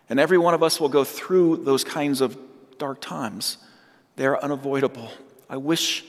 And 0.08 0.18
every 0.18 0.38
one 0.38 0.54
of 0.54 0.62
us 0.62 0.80
will 0.80 0.88
go 0.88 1.04
through 1.04 1.58
those 1.58 1.84
kinds 1.84 2.22
of 2.22 2.38
dark 2.78 3.02
times. 3.02 3.58
They 4.16 4.24
are 4.26 4.42
unavoidable. 4.42 5.10
I 5.50 5.58
wish 5.58 6.04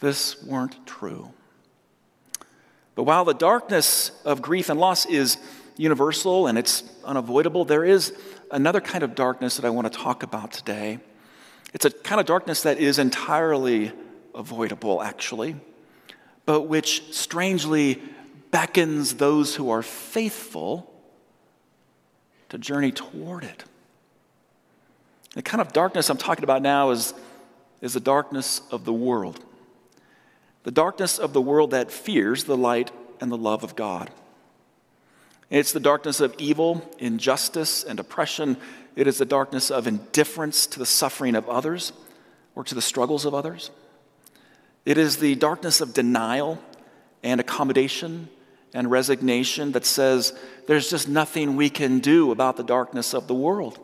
this 0.00 0.42
weren't 0.44 0.86
true. 0.86 1.32
But 2.98 3.04
while 3.04 3.24
the 3.24 3.32
darkness 3.32 4.10
of 4.24 4.42
grief 4.42 4.68
and 4.68 4.80
loss 4.80 5.06
is 5.06 5.36
universal 5.76 6.48
and 6.48 6.58
it's 6.58 6.82
unavoidable, 7.04 7.64
there 7.64 7.84
is 7.84 8.12
another 8.50 8.80
kind 8.80 9.04
of 9.04 9.14
darkness 9.14 9.54
that 9.54 9.64
I 9.64 9.70
want 9.70 9.92
to 9.92 9.96
talk 9.96 10.24
about 10.24 10.50
today. 10.50 10.98
It's 11.72 11.84
a 11.84 11.92
kind 11.92 12.20
of 12.20 12.26
darkness 12.26 12.64
that 12.64 12.78
is 12.78 12.98
entirely 12.98 13.92
avoidable, 14.34 15.00
actually, 15.00 15.54
but 16.44 16.62
which 16.62 17.14
strangely 17.14 18.02
beckons 18.50 19.14
those 19.14 19.54
who 19.54 19.70
are 19.70 19.82
faithful 19.82 20.92
to 22.48 22.58
journey 22.58 22.90
toward 22.90 23.44
it. 23.44 23.62
The 25.34 25.42
kind 25.42 25.60
of 25.60 25.72
darkness 25.72 26.10
I'm 26.10 26.16
talking 26.16 26.42
about 26.42 26.62
now 26.62 26.90
is, 26.90 27.14
is 27.80 27.92
the 27.92 28.00
darkness 28.00 28.60
of 28.72 28.84
the 28.84 28.92
world 28.92 29.44
the 30.64 30.70
darkness 30.70 31.18
of 31.18 31.32
the 31.32 31.40
world 31.40 31.70
that 31.70 31.90
fears 31.90 32.44
the 32.44 32.56
light 32.56 32.90
and 33.20 33.30
the 33.30 33.36
love 33.36 33.64
of 33.64 33.76
God. 33.76 34.10
It's 35.50 35.72
the 35.72 35.80
darkness 35.80 36.20
of 36.20 36.34
evil, 36.38 36.88
injustice, 36.98 37.82
and 37.82 37.98
oppression. 37.98 38.58
It 38.96 39.06
is 39.06 39.18
the 39.18 39.24
darkness 39.24 39.70
of 39.70 39.86
indifference 39.86 40.66
to 40.66 40.78
the 40.78 40.86
suffering 40.86 41.34
of 41.34 41.48
others 41.48 41.92
or 42.54 42.64
to 42.64 42.74
the 42.74 42.82
struggles 42.82 43.24
of 43.24 43.34
others. 43.34 43.70
It 44.84 44.98
is 44.98 45.18
the 45.18 45.34
darkness 45.36 45.80
of 45.80 45.94
denial 45.94 46.62
and 47.22 47.40
accommodation 47.40 48.28
and 48.74 48.90
resignation 48.90 49.72
that 49.72 49.86
says 49.86 50.38
there's 50.66 50.90
just 50.90 51.08
nothing 51.08 51.56
we 51.56 51.70
can 51.70 52.00
do 52.00 52.30
about 52.30 52.56
the 52.56 52.62
darkness 52.62 53.14
of 53.14 53.26
the 53.26 53.34
world 53.34 53.78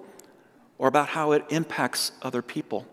or 0.77 0.89
about 0.89 1.09
how 1.09 1.33
it 1.33 1.45
impacts 1.49 2.13
other 2.21 2.43
people. 2.43 2.87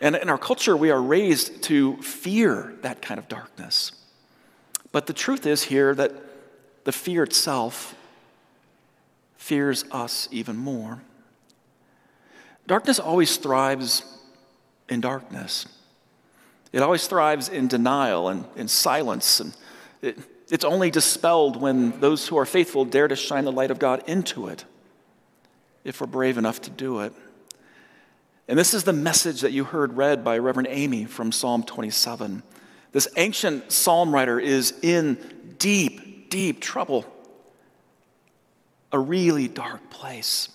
And 0.00 0.16
in 0.16 0.28
our 0.28 0.38
culture, 0.38 0.76
we 0.76 0.90
are 0.90 1.00
raised 1.00 1.62
to 1.64 1.96
fear 1.98 2.74
that 2.82 3.02
kind 3.02 3.18
of 3.18 3.28
darkness. 3.28 3.92
But 4.92 5.06
the 5.06 5.12
truth 5.12 5.46
is 5.46 5.64
here 5.64 5.94
that 5.94 6.12
the 6.84 6.92
fear 6.92 7.22
itself 7.22 7.94
fears 9.36 9.84
us 9.90 10.28
even 10.30 10.56
more. 10.56 11.02
Darkness 12.66 12.98
always 12.98 13.36
thrives 13.36 14.04
in 14.88 15.00
darkness. 15.00 15.66
It 16.72 16.82
always 16.82 17.06
thrives 17.06 17.48
in 17.48 17.68
denial 17.68 18.28
and 18.28 18.44
in 18.56 18.68
silence. 18.68 19.40
And 19.40 19.56
it, 20.02 20.18
it's 20.50 20.64
only 20.64 20.90
dispelled 20.90 21.60
when 21.60 21.98
those 22.00 22.28
who 22.28 22.38
are 22.38 22.46
faithful 22.46 22.84
dare 22.84 23.08
to 23.08 23.16
shine 23.16 23.44
the 23.44 23.52
light 23.52 23.70
of 23.70 23.78
God 23.78 24.02
into 24.06 24.48
it, 24.48 24.64
if 25.84 26.00
we're 26.00 26.06
brave 26.06 26.38
enough 26.38 26.60
to 26.62 26.70
do 26.70 27.00
it. 27.00 27.12
And 28.50 28.58
this 28.58 28.74
is 28.74 28.82
the 28.82 28.92
message 28.92 29.42
that 29.42 29.52
you 29.52 29.62
heard 29.62 29.96
read 29.96 30.24
by 30.24 30.36
Reverend 30.38 30.66
Amy 30.72 31.04
from 31.04 31.30
Psalm 31.30 31.62
27. 31.62 32.42
This 32.90 33.06
ancient 33.16 33.70
psalm 33.70 34.12
writer 34.12 34.40
is 34.40 34.74
in 34.82 35.54
deep, 35.56 36.30
deep 36.30 36.60
trouble, 36.60 37.06
a 38.90 38.98
really 38.98 39.46
dark 39.46 39.88
place. 39.88 40.48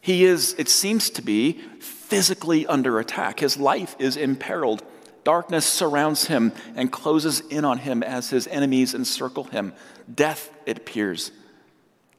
He 0.00 0.24
is, 0.24 0.54
it 0.56 0.70
seems 0.70 1.10
to 1.10 1.20
be, 1.20 1.60
physically 1.80 2.66
under 2.66 2.98
attack. 2.98 3.40
His 3.40 3.58
life 3.58 3.94
is 3.98 4.16
imperiled. 4.16 4.82
Darkness 5.22 5.66
surrounds 5.66 6.28
him 6.28 6.50
and 6.76 6.90
closes 6.90 7.40
in 7.40 7.66
on 7.66 7.76
him 7.76 8.02
as 8.02 8.30
his 8.30 8.46
enemies 8.46 8.94
encircle 8.94 9.44
him. 9.44 9.74
Death, 10.14 10.50
it 10.64 10.78
appears, 10.78 11.30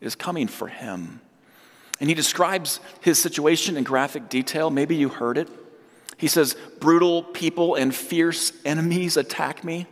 is 0.02 0.14
coming 0.14 0.46
for 0.48 0.68
him. 0.68 1.20
And 2.00 2.10
he 2.10 2.16
describes 2.16 2.80
his 3.02 3.20
situation 3.20 3.78
in 3.78 3.84
graphic 3.84 4.30
detail. 4.30 4.70
Maybe 4.70 4.96
you 4.96 5.10
heard 5.10 5.38
it. 5.38 5.50
He 6.18 6.28
says, 6.28 6.56
Brutal 6.80 7.24
people 7.24 7.76
and 7.76 7.94
fierce 7.94 8.52
enemies 8.66 9.18
attack 9.18 9.64
me. 9.64 9.88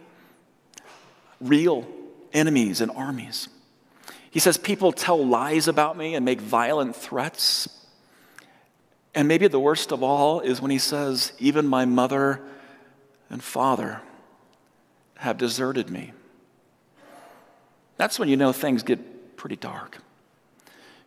Real 1.40 1.88
enemies 2.34 2.82
and 2.82 2.92
armies. 2.92 3.48
He 4.30 4.40
says, 4.40 4.58
People 4.58 4.92
tell 4.92 5.26
lies 5.26 5.68
about 5.68 5.98
me 5.98 6.16
and 6.16 6.26
make 6.26 6.42
violent 6.42 6.96
threats. 6.96 7.70
And 9.14 9.28
maybe 9.28 9.48
the 9.48 9.60
worst 9.60 9.92
of 9.92 10.04
all 10.04 10.42
is 10.42 10.62
when 10.62 10.72
he 10.72 10.80
says, 10.80 11.32
Even 11.40 11.66
my 11.66 11.86
mother 11.86 12.42
and 13.30 13.42
father 13.42 14.02
have 15.18 15.38
deserted 15.38 15.90
me. 15.90 16.12
That's 17.98 18.20
when 18.20 18.30
you 18.30 18.36
know 18.36 18.52
things 18.52 18.84
get 18.84 19.38
pretty 19.38 19.56
dark. 19.56 20.00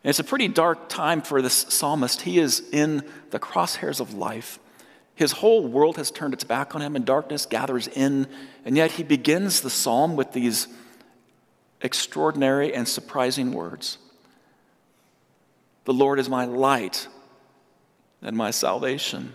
And 0.05 0.11
it's 0.11 0.21
a 0.21 0.25
pretty 0.25 0.49
dark 0.49 0.89
time 0.89 1.23
for 1.23 1.43
this 1.43 1.55
psalmist. 1.55 2.23
He 2.23 2.39
is 2.39 2.63
in 2.73 3.03
the 3.31 3.39
crosshairs 3.39 4.01
of 4.01 4.15
life. 4.15 4.59
His 5.15 5.33
whole 5.33 5.67
world 5.67 5.97
has 5.97 6.13
turned 6.13 6.33
its 6.33 6.45
back 6.45 6.77
on 6.77 6.81
him, 6.81 6.95
and 6.95 7.05
darkness 7.05 7.45
gathers 7.47 7.89
in. 7.89 8.29
And 8.65 8.77
yet, 8.77 8.93
he 8.93 9.03
begins 9.03 9.61
the 9.61 9.71
psalm 9.71 10.15
with 10.15 10.33
these 10.33 10.69
extraordinary 11.81 12.73
and 12.75 12.87
surprising 12.87 13.53
words 13.53 13.99
The 15.85 15.93
Lord 15.93 16.21
is 16.21 16.29
my 16.29 16.45
light 16.45 17.09
and 18.23 18.37
my 18.37 18.53
salvation. 18.53 19.33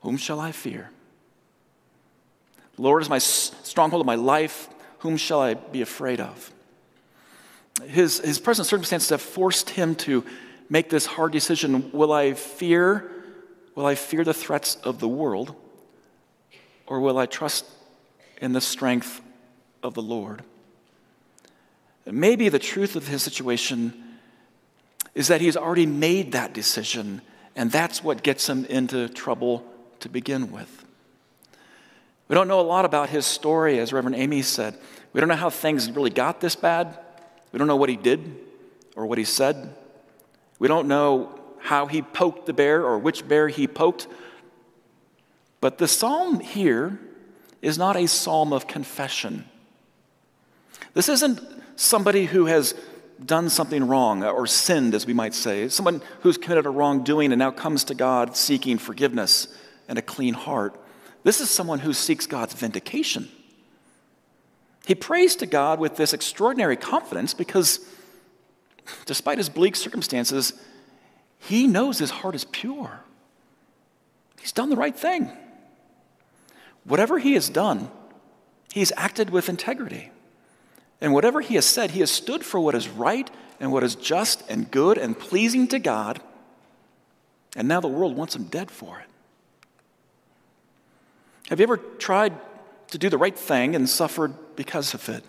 Whom 0.00 0.16
shall 0.16 0.40
I 0.40 0.52
fear? 0.52 0.90
The 2.76 2.82
Lord 2.82 3.02
is 3.02 3.10
my 3.10 3.18
stronghold 3.18 4.00
of 4.00 4.06
my 4.06 4.14
life. 4.14 4.68
Whom 5.00 5.16
shall 5.16 5.40
I 5.40 5.54
be 5.54 5.82
afraid 5.82 6.20
of? 6.20 6.50
His, 7.86 8.20
his 8.20 8.38
present 8.38 8.68
circumstances 8.68 9.08
have 9.10 9.22
forced 9.22 9.70
him 9.70 9.94
to 9.96 10.24
make 10.68 10.90
this 10.90 11.06
hard 11.06 11.32
decision 11.32 11.90
Will 11.92 12.12
I 12.12 12.34
fear? 12.34 13.10
Will 13.74 13.86
I 13.86 13.94
fear 13.94 14.24
the 14.24 14.34
threats 14.34 14.76
of 14.76 15.00
the 15.00 15.08
world? 15.08 15.54
Or 16.86 17.00
will 17.00 17.16
I 17.16 17.26
trust 17.26 17.64
in 18.40 18.52
the 18.52 18.60
strength 18.60 19.22
of 19.82 19.94
the 19.94 20.02
Lord? 20.02 20.42
Maybe 22.04 22.48
the 22.48 22.58
truth 22.58 22.96
of 22.96 23.06
his 23.06 23.22
situation 23.22 23.94
is 25.14 25.28
that 25.28 25.40
he's 25.40 25.56
already 25.56 25.86
made 25.86 26.32
that 26.32 26.52
decision, 26.52 27.22
and 27.54 27.70
that's 27.70 28.02
what 28.02 28.22
gets 28.22 28.48
him 28.48 28.64
into 28.66 29.08
trouble 29.08 29.64
to 30.00 30.08
begin 30.08 30.50
with. 30.50 30.84
We 32.28 32.34
don't 32.34 32.48
know 32.48 32.60
a 32.60 32.62
lot 32.62 32.84
about 32.84 33.10
his 33.10 33.26
story, 33.26 33.78
as 33.78 33.92
Reverend 33.92 34.16
Amy 34.16 34.42
said. 34.42 34.76
We 35.12 35.20
don't 35.20 35.28
know 35.28 35.36
how 35.36 35.50
things 35.50 35.90
really 35.90 36.10
got 36.10 36.40
this 36.40 36.56
bad. 36.56 36.98
We 37.52 37.58
don't 37.58 37.68
know 37.68 37.76
what 37.76 37.88
he 37.88 37.96
did 37.96 38.36
or 38.96 39.06
what 39.06 39.18
he 39.18 39.24
said. 39.24 39.74
We 40.58 40.68
don't 40.68 40.88
know 40.88 41.38
how 41.60 41.86
he 41.86 42.02
poked 42.02 42.46
the 42.46 42.52
bear 42.52 42.84
or 42.84 42.98
which 42.98 43.28
bear 43.28 43.48
he 43.48 43.68
poked. 43.68 44.08
But 45.60 45.78
the 45.78 45.86
psalm 45.86 46.40
here 46.40 46.98
is 47.60 47.78
not 47.78 47.96
a 47.96 48.08
psalm 48.08 48.52
of 48.52 48.66
confession. 48.66 49.44
This 50.94 51.08
isn't 51.08 51.40
somebody 51.76 52.26
who 52.26 52.46
has 52.46 52.74
done 53.24 53.48
something 53.48 53.86
wrong 53.86 54.24
or 54.24 54.46
sinned, 54.46 54.94
as 54.94 55.06
we 55.06 55.14
might 55.14 55.34
say, 55.34 55.68
someone 55.68 56.02
who's 56.20 56.36
committed 56.36 56.66
a 56.66 56.70
wrongdoing 56.70 57.32
and 57.32 57.38
now 57.38 57.50
comes 57.50 57.84
to 57.84 57.94
God 57.94 58.36
seeking 58.36 58.78
forgiveness 58.78 59.46
and 59.88 59.98
a 59.98 60.02
clean 60.02 60.34
heart. 60.34 60.76
This 61.22 61.40
is 61.40 61.48
someone 61.48 61.78
who 61.78 61.92
seeks 61.92 62.26
God's 62.26 62.54
vindication. 62.54 63.28
He 64.86 64.94
prays 64.94 65.36
to 65.36 65.46
God 65.46 65.78
with 65.78 65.96
this 65.96 66.12
extraordinary 66.12 66.76
confidence 66.76 67.34
because, 67.34 67.80
despite 69.06 69.38
his 69.38 69.48
bleak 69.48 69.76
circumstances, 69.76 70.54
he 71.38 71.66
knows 71.66 71.98
his 71.98 72.10
heart 72.10 72.34
is 72.34 72.44
pure. 72.44 73.00
He's 74.40 74.52
done 74.52 74.70
the 74.70 74.76
right 74.76 74.96
thing. 74.96 75.30
Whatever 76.84 77.18
he 77.18 77.34
has 77.34 77.48
done, 77.48 77.90
he's 78.72 78.92
acted 78.96 79.30
with 79.30 79.48
integrity. 79.48 80.10
And 81.00 81.12
whatever 81.12 81.40
he 81.40 81.54
has 81.54 81.66
said, 81.66 81.92
he 81.92 82.00
has 82.00 82.10
stood 82.10 82.44
for 82.44 82.60
what 82.60 82.74
is 82.74 82.88
right 82.88 83.30
and 83.60 83.72
what 83.72 83.84
is 83.84 83.94
just 83.94 84.42
and 84.48 84.70
good 84.70 84.98
and 84.98 85.18
pleasing 85.18 85.68
to 85.68 85.78
God. 85.78 86.20
And 87.54 87.68
now 87.68 87.80
the 87.80 87.88
world 87.88 88.16
wants 88.16 88.34
him 88.34 88.44
dead 88.44 88.70
for 88.70 88.98
it. 88.98 89.06
Have 91.50 91.60
you 91.60 91.64
ever 91.64 91.76
tried 91.76 92.34
to 92.88 92.98
do 92.98 93.08
the 93.10 93.18
right 93.18 93.36
thing 93.36 93.74
and 93.74 93.88
suffered 93.88 94.34
because 94.56 94.94
of 94.94 95.08
it? 95.08 95.24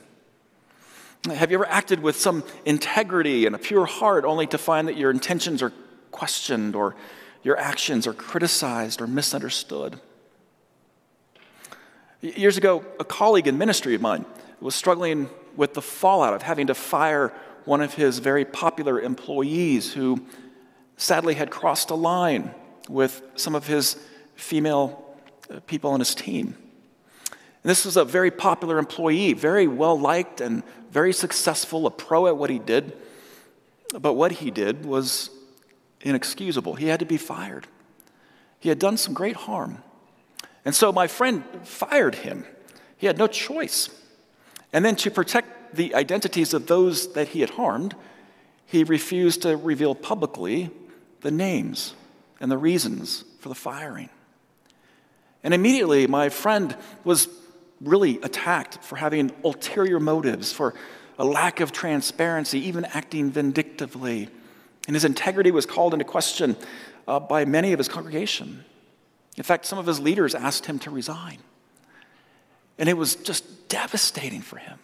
Have 1.33 1.51
you 1.51 1.57
ever 1.57 1.67
acted 1.67 2.01
with 2.01 2.17
some 2.17 2.43
integrity 2.65 3.45
and 3.45 3.55
a 3.55 3.59
pure 3.59 3.85
heart 3.85 4.25
only 4.25 4.45
to 4.47 4.57
find 4.57 4.87
that 4.87 4.97
your 4.97 5.09
intentions 5.09 5.61
are 5.61 5.71
questioned 6.11 6.75
or 6.75 6.95
your 7.43 7.57
actions 7.57 8.05
are 8.07 8.13
criticized 8.13 9.01
or 9.01 9.07
misunderstood? 9.07 9.99
Years 12.21 12.57
ago, 12.57 12.85
a 12.99 13.05
colleague 13.05 13.47
in 13.47 13.57
ministry 13.57 13.95
of 13.95 14.01
mine 14.01 14.25
was 14.59 14.75
struggling 14.75 15.29
with 15.55 15.73
the 15.73 15.81
fallout 15.81 16.33
of 16.33 16.41
having 16.41 16.67
to 16.67 16.73
fire 16.73 17.33
one 17.65 17.81
of 17.81 17.93
his 17.93 18.19
very 18.19 18.45
popular 18.45 18.99
employees 18.99 19.93
who 19.93 20.25
sadly 20.97 21.35
had 21.35 21.49
crossed 21.49 21.89
a 21.89 21.95
line 21.95 22.53
with 22.89 23.21
some 23.35 23.55
of 23.55 23.67
his 23.67 23.97
female 24.35 25.03
uh, 25.49 25.59
people 25.67 25.91
on 25.91 25.99
his 25.99 26.15
team. 26.15 26.55
And 27.63 27.69
this 27.69 27.85
was 27.85 27.95
a 27.95 28.03
very 28.03 28.29
popular 28.29 28.77
employee, 28.77 29.33
very 29.33 29.67
well 29.67 29.97
liked 29.97 30.41
and 30.41 30.63
very 30.91 31.13
successful, 31.13 31.87
a 31.87 31.91
pro 31.91 32.27
at 32.27 32.37
what 32.37 32.49
he 32.49 32.59
did. 32.59 32.97
But 33.97 34.13
what 34.13 34.33
he 34.33 34.51
did 34.51 34.85
was 34.85 35.29
inexcusable. 36.01 36.75
He 36.75 36.87
had 36.87 36.99
to 36.99 37.05
be 37.05 37.17
fired. 37.17 37.67
He 38.59 38.69
had 38.69 38.79
done 38.79 38.97
some 38.97 39.13
great 39.13 39.35
harm. 39.35 39.81
And 40.65 40.75
so 40.75 40.91
my 40.91 41.07
friend 41.07 41.43
fired 41.63 42.15
him. 42.15 42.45
He 42.97 43.07
had 43.07 43.17
no 43.17 43.27
choice. 43.27 43.89
And 44.73 44.83
then 44.83 44.95
to 44.97 45.11
protect 45.11 45.75
the 45.75 45.95
identities 45.95 46.53
of 46.53 46.67
those 46.67 47.13
that 47.13 47.29
he 47.29 47.41
had 47.41 47.51
harmed, 47.51 47.95
he 48.65 48.83
refused 48.83 49.43
to 49.43 49.55
reveal 49.55 49.95
publicly 49.95 50.69
the 51.21 51.31
names 51.31 51.95
and 52.39 52.51
the 52.51 52.57
reasons 52.57 53.23
for 53.39 53.49
the 53.49 53.55
firing. 53.55 54.09
And 55.43 55.53
immediately, 55.53 56.07
my 56.07 56.29
friend 56.29 56.75
was 57.03 57.27
really 57.83 58.19
attacked 58.21 58.83
for 58.83 58.95
having 58.95 59.31
ulterior 59.43 59.99
motives, 59.99 60.51
for 60.51 60.73
a 61.19 61.25
lack 61.25 61.59
of 61.59 61.71
transparency, 61.71 62.59
even 62.67 62.85
acting 62.85 63.31
vindictively. 63.31 64.29
And 64.87 64.95
his 64.95 65.05
integrity 65.05 65.51
was 65.51 65.65
called 65.65 65.93
into 65.93 66.05
question 66.05 66.55
uh, 67.07 67.19
by 67.19 67.45
many 67.45 67.73
of 67.73 67.79
his 67.79 67.87
congregation. 67.87 68.65
In 69.37 69.43
fact, 69.43 69.65
some 69.65 69.79
of 69.79 69.85
his 69.85 69.99
leaders 69.99 70.35
asked 70.35 70.65
him 70.65 70.79
to 70.79 70.91
resign. 70.91 71.39
And 72.77 72.89
it 72.89 72.97
was 72.97 73.15
just 73.15 73.69
devastating 73.69 74.41
for 74.41 74.57
him. 74.57 74.79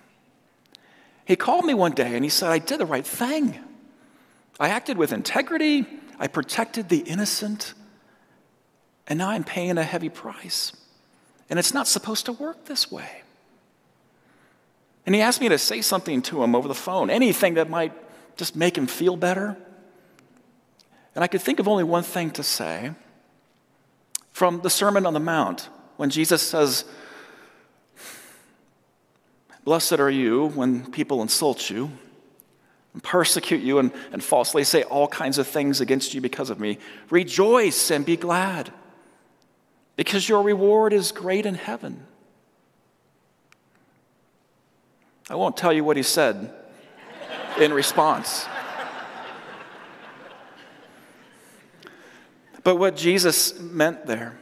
He 1.26 1.36
called 1.36 1.66
me 1.66 1.74
one 1.74 1.92
day 1.92 2.16
and 2.16 2.24
he 2.24 2.30
said, 2.30 2.50
I 2.50 2.60
did 2.60 2.80
the 2.80 2.86
right 2.86 3.06
thing. 3.06 3.60
I 4.60 4.70
acted 4.70 4.98
with 4.98 5.14
integrity, 5.14 5.86
I 6.20 6.28
protected 6.28 6.90
the 6.90 7.00
innocent, 7.00 7.74
and 9.08 9.20
now 9.20 9.30
I'm 9.30 9.44
paying 9.44 9.78
a 9.78 9.84
heavy 9.84 10.10
price. 10.10 10.74
And 11.50 11.58
it's 11.58 11.74
not 11.74 11.88
supposed 11.88 12.26
to 12.28 12.34
work 12.34 12.66
this 12.66 12.92
way. 12.92 13.24
And 15.06 15.16
he 15.16 15.22
asked 15.22 15.42
me 15.42 15.50
to 15.50 15.58
say 15.58 15.82
something 15.82 16.22
to 16.24 16.44
him 16.44 16.56
over 16.56 16.68
the 16.68 16.76
phone, 16.76 17.10
anything 17.10 17.56
that 17.56 17.70
might 17.70 17.94
just 18.38 18.56
make 18.56 18.78
him 18.78 18.86
feel 18.86 19.18
better. 19.18 19.58
And 21.16 21.24
I 21.24 21.28
could 21.28 21.42
think 21.42 21.60
of 21.60 21.68
only 21.68 21.84
one 21.84 22.04
thing 22.04 22.32
to 22.32 22.44
say 22.44 22.92
from 24.32 24.62
the 24.62 24.70
Sermon 24.70 25.06
on 25.06 25.14
the 25.14 25.20
Mount 25.20 25.70
when 25.98 26.10
Jesus 26.10 26.42
says, 26.42 26.86
Blessed 29.64 30.00
are 30.00 30.10
you 30.10 30.48
when 30.48 30.90
people 30.92 31.22
insult 31.22 31.70
you 31.70 31.92
and 32.94 33.04
persecute 33.04 33.62
you 33.62 33.80
and, 33.80 33.92
and 34.12 34.24
falsely 34.24 34.64
say 34.64 34.84
all 34.84 35.08
kinds 35.08 35.38
of 35.38 35.48
things 35.48 35.82
against 35.82 36.14
you 36.14 36.22
because 36.22 36.50
of 36.50 36.60
me. 36.60 36.78
Rejoice 37.10 37.92
and 37.92 38.06
be 38.06 38.16
glad 38.16 38.72
because 40.00 40.30
your 40.30 40.42
reward 40.42 40.94
is 40.94 41.12
great 41.12 41.46
in 41.46 41.56
heaven. 41.56 42.08
I 45.30 45.36
won't 45.36 45.58
tell 45.58 45.74
you 45.74 45.84
what 45.84 45.98
he 45.98 46.04
said 46.04 46.54
in 47.60 47.74
response. 47.74 48.48
But 52.64 52.78
what 52.78 52.96
Jesus 52.96 53.60
meant 53.60 54.06
there 54.06 54.40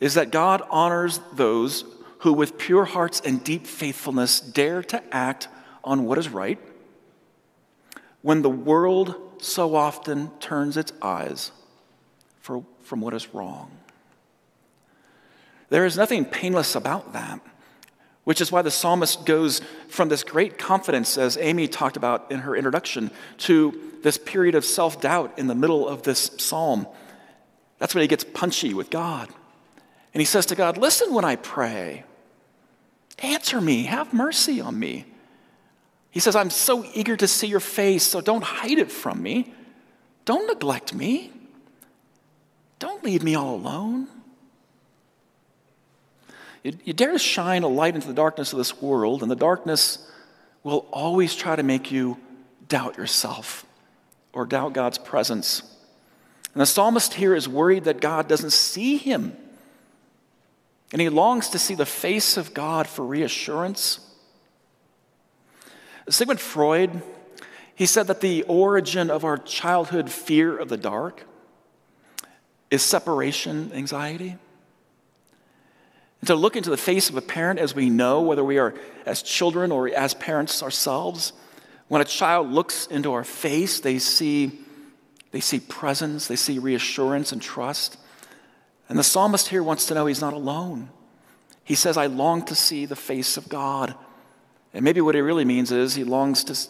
is 0.00 0.14
that 0.14 0.30
God 0.30 0.62
honors 0.70 1.20
those 1.34 1.84
who, 2.20 2.32
with 2.32 2.56
pure 2.56 2.86
hearts 2.86 3.20
and 3.22 3.44
deep 3.44 3.66
faithfulness, 3.66 4.40
dare 4.40 4.82
to 4.84 5.14
act 5.14 5.48
on 5.84 6.06
what 6.06 6.16
is 6.16 6.30
right 6.30 6.58
when 8.22 8.40
the 8.40 8.48
world 8.48 9.14
so 9.42 9.74
often 9.74 10.30
turns 10.40 10.78
its 10.78 10.90
eyes 11.02 11.52
for, 12.40 12.64
from 12.80 13.02
what 13.02 13.12
is 13.12 13.34
wrong. 13.34 13.70
There 15.70 15.86
is 15.86 15.96
nothing 15.96 16.24
painless 16.24 16.74
about 16.74 17.12
that, 17.14 17.40
which 18.24 18.40
is 18.40 18.52
why 18.52 18.62
the 18.62 18.70
psalmist 18.70 19.24
goes 19.24 19.62
from 19.88 20.08
this 20.08 20.22
great 20.22 20.58
confidence, 20.58 21.16
as 21.16 21.38
Amy 21.38 21.68
talked 21.68 21.96
about 21.96 22.30
in 22.30 22.40
her 22.40 22.54
introduction, 22.54 23.10
to 23.38 23.80
this 24.02 24.18
period 24.18 24.54
of 24.54 24.64
self 24.64 25.00
doubt 25.00 25.38
in 25.38 25.46
the 25.46 25.54
middle 25.54 25.88
of 25.88 26.02
this 26.02 26.30
psalm. 26.38 26.86
That's 27.78 27.94
when 27.94 28.02
he 28.02 28.08
gets 28.08 28.24
punchy 28.24 28.74
with 28.74 28.90
God. 28.90 29.28
And 30.12 30.20
he 30.20 30.24
says 30.24 30.46
to 30.46 30.54
God, 30.54 30.76
Listen 30.76 31.14
when 31.14 31.24
I 31.24 31.36
pray. 31.36 32.04
Answer 33.20 33.60
me. 33.60 33.84
Have 33.84 34.12
mercy 34.12 34.60
on 34.60 34.78
me. 34.78 35.06
He 36.10 36.20
says, 36.20 36.34
I'm 36.34 36.50
so 36.50 36.84
eager 36.94 37.16
to 37.16 37.28
see 37.28 37.46
your 37.46 37.60
face, 37.60 38.02
so 38.02 38.20
don't 38.20 38.42
hide 38.42 38.78
it 38.78 38.90
from 38.90 39.22
me. 39.22 39.54
Don't 40.24 40.48
neglect 40.48 40.92
me. 40.92 41.32
Don't 42.78 43.04
leave 43.04 43.22
me 43.22 43.34
all 43.34 43.54
alone. 43.54 44.08
You, 46.62 46.72
you 46.84 46.92
dare 46.92 47.12
to 47.12 47.18
shine 47.18 47.62
a 47.62 47.68
light 47.68 47.94
into 47.94 48.08
the 48.08 48.14
darkness 48.14 48.52
of 48.52 48.58
this 48.58 48.80
world, 48.80 49.22
and 49.22 49.30
the 49.30 49.36
darkness 49.36 50.10
will 50.62 50.86
always 50.92 51.34
try 51.34 51.56
to 51.56 51.62
make 51.62 51.90
you 51.90 52.18
doubt 52.68 52.98
yourself 52.98 53.64
or 54.32 54.46
doubt 54.46 54.72
God's 54.72 54.98
presence. 54.98 55.62
And 56.54 56.60
the 56.60 56.66
psalmist 56.66 57.14
here 57.14 57.34
is 57.34 57.48
worried 57.48 57.84
that 57.84 58.00
God 58.00 58.28
doesn't 58.28 58.52
see 58.52 58.96
him. 58.96 59.36
And 60.92 61.00
he 61.00 61.08
longs 61.08 61.48
to 61.50 61.58
see 61.58 61.74
the 61.74 61.86
face 61.86 62.36
of 62.36 62.52
God 62.52 62.86
for 62.86 63.04
reassurance. 63.04 64.00
Sigmund 66.08 66.40
Freud, 66.40 67.02
he 67.74 67.86
said 67.86 68.08
that 68.08 68.20
the 68.20 68.42
origin 68.44 69.10
of 69.10 69.24
our 69.24 69.38
childhood 69.38 70.10
fear 70.10 70.56
of 70.56 70.68
the 70.68 70.76
dark 70.76 71.24
is 72.70 72.82
separation 72.82 73.70
anxiety. 73.72 74.36
And 76.20 76.26
to 76.28 76.34
look 76.34 76.56
into 76.56 76.70
the 76.70 76.76
face 76.76 77.08
of 77.08 77.16
a 77.16 77.22
parent 77.22 77.58
as 77.58 77.74
we 77.74 77.88
know, 77.88 78.20
whether 78.20 78.44
we 78.44 78.58
are 78.58 78.74
as 79.06 79.22
children 79.22 79.72
or 79.72 79.88
as 79.88 80.14
parents 80.14 80.62
ourselves, 80.62 81.32
when 81.88 82.02
a 82.02 82.04
child 82.04 82.50
looks 82.50 82.86
into 82.86 83.12
our 83.12 83.24
face, 83.24 83.80
they 83.80 83.98
see, 83.98 84.52
they 85.32 85.40
see 85.40 85.60
presence, 85.60 86.28
they 86.28 86.36
see 86.36 86.58
reassurance 86.58 87.32
and 87.32 87.40
trust. 87.40 87.96
And 88.88 88.98
the 88.98 89.04
psalmist 89.04 89.48
here 89.48 89.62
wants 89.62 89.86
to 89.86 89.94
know 89.94 90.06
he's 90.06 90.20
not 90.20 90.34
alone. 90.34 90.90
He 91.64 91.74
says, 91.74 91.96
I 91.96 92.06
long 92.06 92.44
to 92.46 92.54
see 92.54 92.84
the 92.84 92.96
face 92.96 93.36
of 93.36 93.48
God. 93.48 93.94
And 94.74 94.84
maybe 94.84 95.00
what 95.00 95.14
he 95.14 95.20
really 95.20 95.44
means 95.44 95.72
is 95.72 95.94
he 95.94 96.04
longs 96.04 96.44
to, 96.44 96.68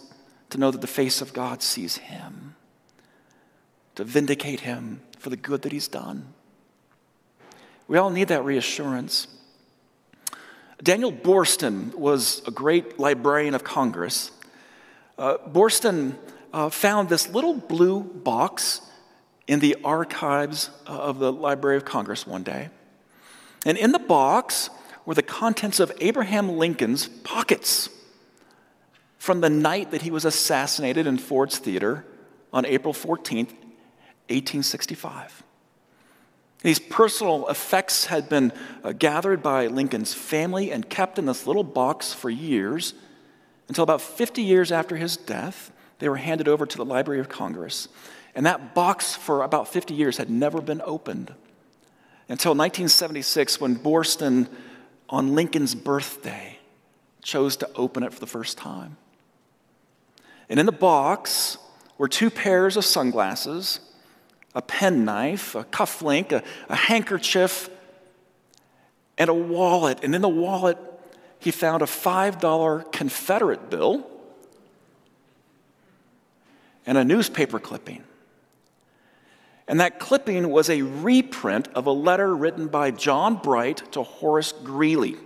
to 0.51 0.59
know 0.59 0.71
that 0.71 0.81
the 0.81 0.87
face 0.87 1.21
of 1.21 1.33
God 1.33 1.63
sees 1.63 1.97
him, 1.97 2.55
to 3.97 4.05
vindicate 4.05 4.61
him 4.61 5.01
for 5.19 5.31
the 5.31 5.37
good 5.37 5.63
that 5.63 5.73
he's 5.73 5.89
done. 5.89 6.35
We 7.89 7.99
all 7.99 8.11
need 8.11 8.29
that 8.29 8.45
reassurance. 8.45 9.27
Daniel 10.83 11.13
Boorstin 11.13 11.95
was 11.95 12.43
a 12.47 12.51
great 12.51 12.99
librarian 12.99 13.55
of 13.55 13.63
Congress. 13.63 14.31
Uh, 15.19 15.37
Boorstin 15.47 16.17
uh, 16.53 16.71
found 16.71 17.09
this 17.09 17.29
little 17.29 17.55
blue 17.55 18.01
box 18.03 18.81
in 19.47 19.61
the 19.61 19.77
archives 19.85 20.71
uh, 20.87 20.93
of 20.93 21.19
the 21.19 21.33
Library 21.33 21.77
of 21.77 21.85
Congress 21.85 22.27
one 22.27 22.43
day. 22.43 22.71
And 23.67 23.77
in 23.77 23.93
the 23.93 23.99
box 23.99 24.71
were 25.05 25.15
the 25.15 25.23
contents 25.23 25.81
of 25.81 25.93
Abraham 26.01 26.57
Lincoln's 26.57 27.09
pockets 27.09 27.91
from 29.19 29.43
the 29.43 29.51
night 29.51 29.91
that 29.91 30.03
he 30.03 30.11
was 30.11 30.25
assassinated 30.25 31.07
in 31.07 31.19
Ford's 31.19 31.59
Theater 31.59 32.07
on 32.53 32.65
April 32.65 32.95
14th, 32.95 33.53
1865. 34.31 35.43
These 36.63 36.79
personal 36.79 37.49
effects 37.49 38.07
had 38.07 38.29
been 38.29 38.53
uh, 38.85 38.93
gathered 38.93 39.43
by 39.43 39.67
Lincoln's 39.67 40.13
family 40.13 40.71
and 40.71 40.89
kept 40.89 41.19
in 41.19 41.27
this 41.27 41.47
little 41.47 41.65
box 41.65 42.13
for 42.13 42.29
years 42.29 42.93
until 43.69 43.85
about 43.85 44.03
50 44.03 44.43
years 44.43 44.71
after 44.71 44.97
his 44.97 45.17
death. 45.17 45.73
They 46.01 46.09
were 46.09 46.17
handed 46.17 46.49
over 46.49 46.67
to 46.67 46.77
the 46.77 46.85
Library 46.85 47.21
of 47.21 47.29
Congress. 47.29 47.89
And 48.35 48.45
that 48.45 48.75
box 48.75 49.15
for 49.15 49.43
about 49.43 49.69
50 49.69 49.95
years 49.95 50.19
had 50.19 50.29
never 50.29 50.61
been 50.61 50.83
opened 50.85 51.35
until 52.29 52.53
1976 52.53 53.61
when 53.61 53.77
Boorstin, 53.77 54.49
on 55.09 55.35
Lincoln's 55.35 55.75
birthday, 55.75 56.59
chose 57.23 57.57
to 57.57 57.71
open 57.75 58.03
it 58.03 58.13
for 58.13 58.21
the 58.21 58.27
first 58.27 58.57
time. 58.57 58.97
And 60.49 60.61
in 60.61 60.67
the 60.67 60.73
box 60.73 61.59
were 61.99 62.09
two 62.09 62.31
pairs 62.31 62.77
of 62.77 62.85
sunglasses 62.85 63.81
a 64.55 64.63
penknife, 64.63 65.55
a 65.55 65.65
cufflink, 65.65 66.33
a, 66.33 66.43
a 66.69 66.77
handkerchief, 66.77 67.71
and 69.17 69.31
a 69.31 69.35
wallet. 69.35 70.01
And 70.03 70.15
in 70.15 70.23
the 70.23 70.29
wallet, 70.29 70.79
he 71.39 71.51
found 71.51 71.83
a 71.83 71.87
$5 71.87 72.93
Confederate 72.93 73.71
bill 73.71 74.07
and 76.87 76.99
a 76.99 77.05
newspaper 77.05 77.59
clipping. 77.59 78.05
And 79.69 79.79
that 79.79 80.01
clipping 80.01 80.49
was 80.49 80.69
a 80.69 80.83
reprint 80.83 81.69
of 81.75 81.87
a 81.87 81.93
letter 81.93 82.35
written 82.35 82.67
by 82.67 82.91
John 82.91 83.37
Bright 83.37 83.93
to 83.93 84.03
Horace 84.03 84.53
Greeley. 84.53 85.17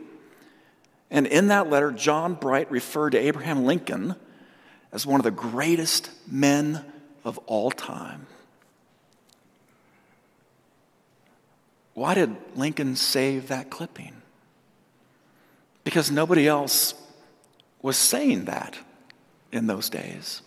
And 1.10 1.26
in 1.26 1.48
that 1.48 1.70
letter, 1.70 1.90
John 1.90 2.34
Bright 2.34 2.70
referred 2.70 3.10
to 3.10 3.18
Abraham 3.18 3.64
Lincoln 3.64 4.16
as 4.92 5.06
one 5.06 5.18
of 5.18 5.24
the 5.24 5.30
greatest 5.30 6.10
men 6.30 6.84
of 7.24 7.38
all 7.46 7.70
time. 7.70 8.26
Why 11.94 12.14
did 12.14 12.36
Lincoln 12.56 12.96
save 12.96 13.48
that 13.48 13.70
clipping? 13.70 14.14
Because 15.84 16.10
nobody 16.10 16.46
else 16.46 16.94
was 17.82 17.96
saying 17.96 18.46
that 18.46 18.78
in 19.52 19.66
those 19.66 19.88
days. 19.88 20.42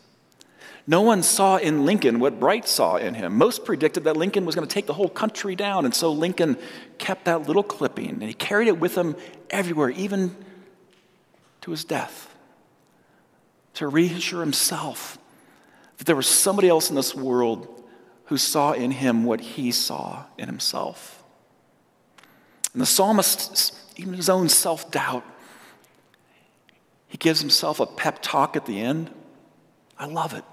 No 0.89 1.01
one 1.01 1.21
saw 1.21 1.57
in 1.57 1.86
Lincoln 1.86 2.19
what 2.19 2.39
Bright 2.39 2.67
saw 2.67 2.95
in 2.95 3.13
him. 3.13 3.38
Most 3.38 3.65
predicted 3.65 4.05
that 4.05 4.15
Lincoln 4.15 4.45
was 4.45 4.55
going 4.55 4.67
to 4.67 4.73
take 4.73 4.88
the 4.88 4.93
whole 4.93 5.10
country 5.10 5.55
down, 5.55 5.83
and 5.83 5.93
so 5.93 6.12
Lincoln 6.12 6.57
kept 6.97 7.25
that 7.25 7.45
little 7.45 7.63
clipping 7.63 8.10
and 8.10 8.23
he 8.23 8.33
carried 8.33 8.69
it 8.69 8.79
with 8.79 8.95
him 8.95 9.15
everywhere, 9.49 9.89
even 9.89 10.36
to 11.62 11.71
his 11.71 11.83
death, 11.83 12.33
to 13.73 13.88
reassure 13.88 14.39
himself 14.39 15.17
that 15.97 16.05
there 16.05 16.15
was 16.15 16.27
somebody 16.27 16.69
else 16.69 16.89
in 16.89 16.95
this 16.95 17.13
world 17.13 17.83
who 18.25 18.38
saw 18.38 18.71
in 18.71 18.91
him 18.91 19.25
what 19.25 19.41
he 19.41 19.71
saw 19.71 20.23
in 20.38 20.47
himself. 20.47 21.16
And 22.77 22.81
the 22.83 22.85
psalmist, 22.85 23.73
even 23.95 24.13
his 24.13 24.29
own 24.29 24.49
self 24.49 24.91
doubt, 24.91 25.25
he 27.07 27.17
gives 27.17 27.39
himself 27.39 27.79
a 27.79 27.87
pep 27.87 28.19
talk 28.21 28.55
at 28.55 28.67
the 28.67 28.79
end. 28.79 29.09
I 29.97 30.05
love 30.05 30.35
it. 30.35 30.43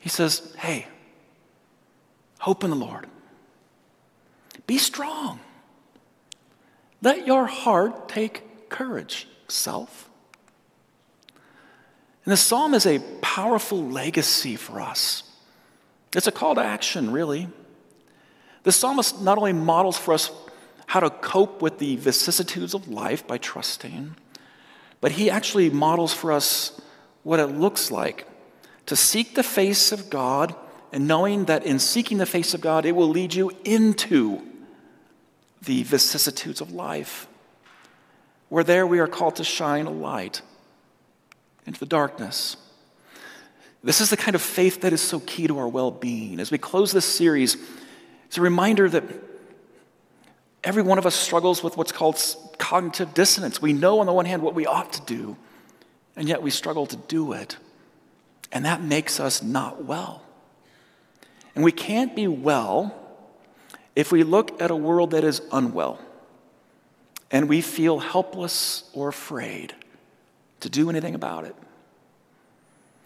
He 0.00 0.08
says, 0.08 0.52
Hey, 0.58 0.88
hope 2.40 2.64
in 2.64 2.70
the 2.70 2.76
Lord. 2.76 3.06
Be 4.66 4.78
strong. 4.78 5.38
Let 7.02 7.24
your 7.24 7.46
heart 7.46 8.08
take 8.08 8.68
courage, 8.68 9.28
self. 9.46 10.10
And 12.24 12.32
the 12.32 12.36
psalm 12.36 12.74
is 12.74 12.84
a 12.84 12.98
powerful 13.22 13.80
legacy 13.80 14.56
for 14.56 14.80
us. 14.80 15.22
It's 16.16 16.26
a 16.26 16.32
call 16.32 16.56
to 16.56 16.60
action, 16.60 17.12
really. 17.12 17.46
The 18.64 18.72
psalmist 18.72 19.22
not 19.22 19.38
only 19.38 19.52
models 19.52 19.96
for 19.96 20.14
us 20.14 20.32
how 20.90 20.98
to 20.98 21.08
cope 21.08 21.62
with 21.62 21.78
the 21.78 21.94
vicissitudes 21.94 22.74
of 22.74 22.88
life 22.88 23.24
by 23.24 23.38
trusting, 23.38 24.16
but 25.00 25.12
he 25.12 25.30
actually 25.30 25.70
models 25.70 26.12
for 26.12 26.32
us 26.32 26.80
what 27.22 27.38
it 27.38 27.46
looks 27.46 27.92
like 27.92 28.26
to 28.86 28.96
seek 28.96 29.36
the 29.36 29.42
face 29.44 29.92
of 29.92 30.10
God 30.10 30.52
and 30.90 31.06
knowing 31.06 31.44
that 31.44 31.64
in 31.64 31.78
seeking 31.78 32.18
the 32.18 32.26
face 32.26 32.54
of 32.54 32.60
God, 32.60 32.84
it 32.84 32.96
will 32.96 33.08
lead 33.08 33.32
you 33.32 33.52
into 33.64 34.42
the 35.62 35.84
vicissitudes 35.84 36.60
of 36.60 36.72
life. 36.72 37.28
Where 38.48 38.64
there 38.64 38.84
we 38.84 38.98
are 38.98 39.06
called 39.06 39.36
to 39.36 39.44
shine 39.44 39.86
a 39.86 39.92
light 39.92 40.42
into 41.66 41.78
the 41.78 41.86
darkness. 41.86 42.56
This 43.84 44.00
is 44.00 44.10
the 44.10 44.16
kind 44.16 44.34
of 44.34 44.42
faith 44.42 44.80
that 44.80 44.92
is 44.92 45.00
so 45.00 45.20
key 45.20 45.46
to 45.46 45.56
our 45.56 45.68
well 45.68 45.92
being. 45.92 46.40
As 46.40 46.50
we 46.50 46.58
close 46.58 46.90
this 46.90 47.04
series, 47.04 47.56
it's 48.24 48.38
a 48.38 48.42
reminder 48.42 48.88
that 48.88 49.29
Every 50.62 50.82
one 50.82 50.98
of 50.98 51.06
us 51.06 51.14
struggles 51.14 51.62
with 51.62 51.76
what's 51.76 51.92
called 51.92 52.22
cognitive 52.58 53.14
dissonance. 53.14 53.62
We 53.62 53.72
know, 53.72 54.00
on 54.00 54.06
the 54.06 54.12
one 54.12 54.26
hand, 54.26 54.42
what 54.42 54.54
we 54.54 54.66
ought 54.66 54.92
to 54.92 55.00
do, 55.02 55.36
and 56.16 56.28
yet 56.28 56.42
we 56.42 56.50
struggle 56.50 56.86
to 56.86 56.96
do 56.96 57.32
it. 57.32 57.56
And 58.52 58.64
that 58.64 58.82
makes 58.82 59.20
us 59.20 59.42
not 59.42 59.84
well. 59.84 60.22
And 61.54 61.64
we 61.64 61.72
can't 61.72 62.14
be 62.14 62.26
well 62.28 62.94
if 63.96 64.12
we 64.12 64.22
look 64.22 64.60
at 64.60 64.70
a 64.70 64.76
world 64.76 65.12
that 65.12 65.24
is 65.24 65.42
unwell 65.52 65.98
and 67.30 67.48
we 67.48 67.60
feel 67.60 67.98
helpless 67.98 68.90
or 68.92 69.08
afraid 69.08 69.74
to 70.60 70.68
do 70.68 70.90
anything 70.90 71.14
about 71.14 71.44
it. 71.44 71.54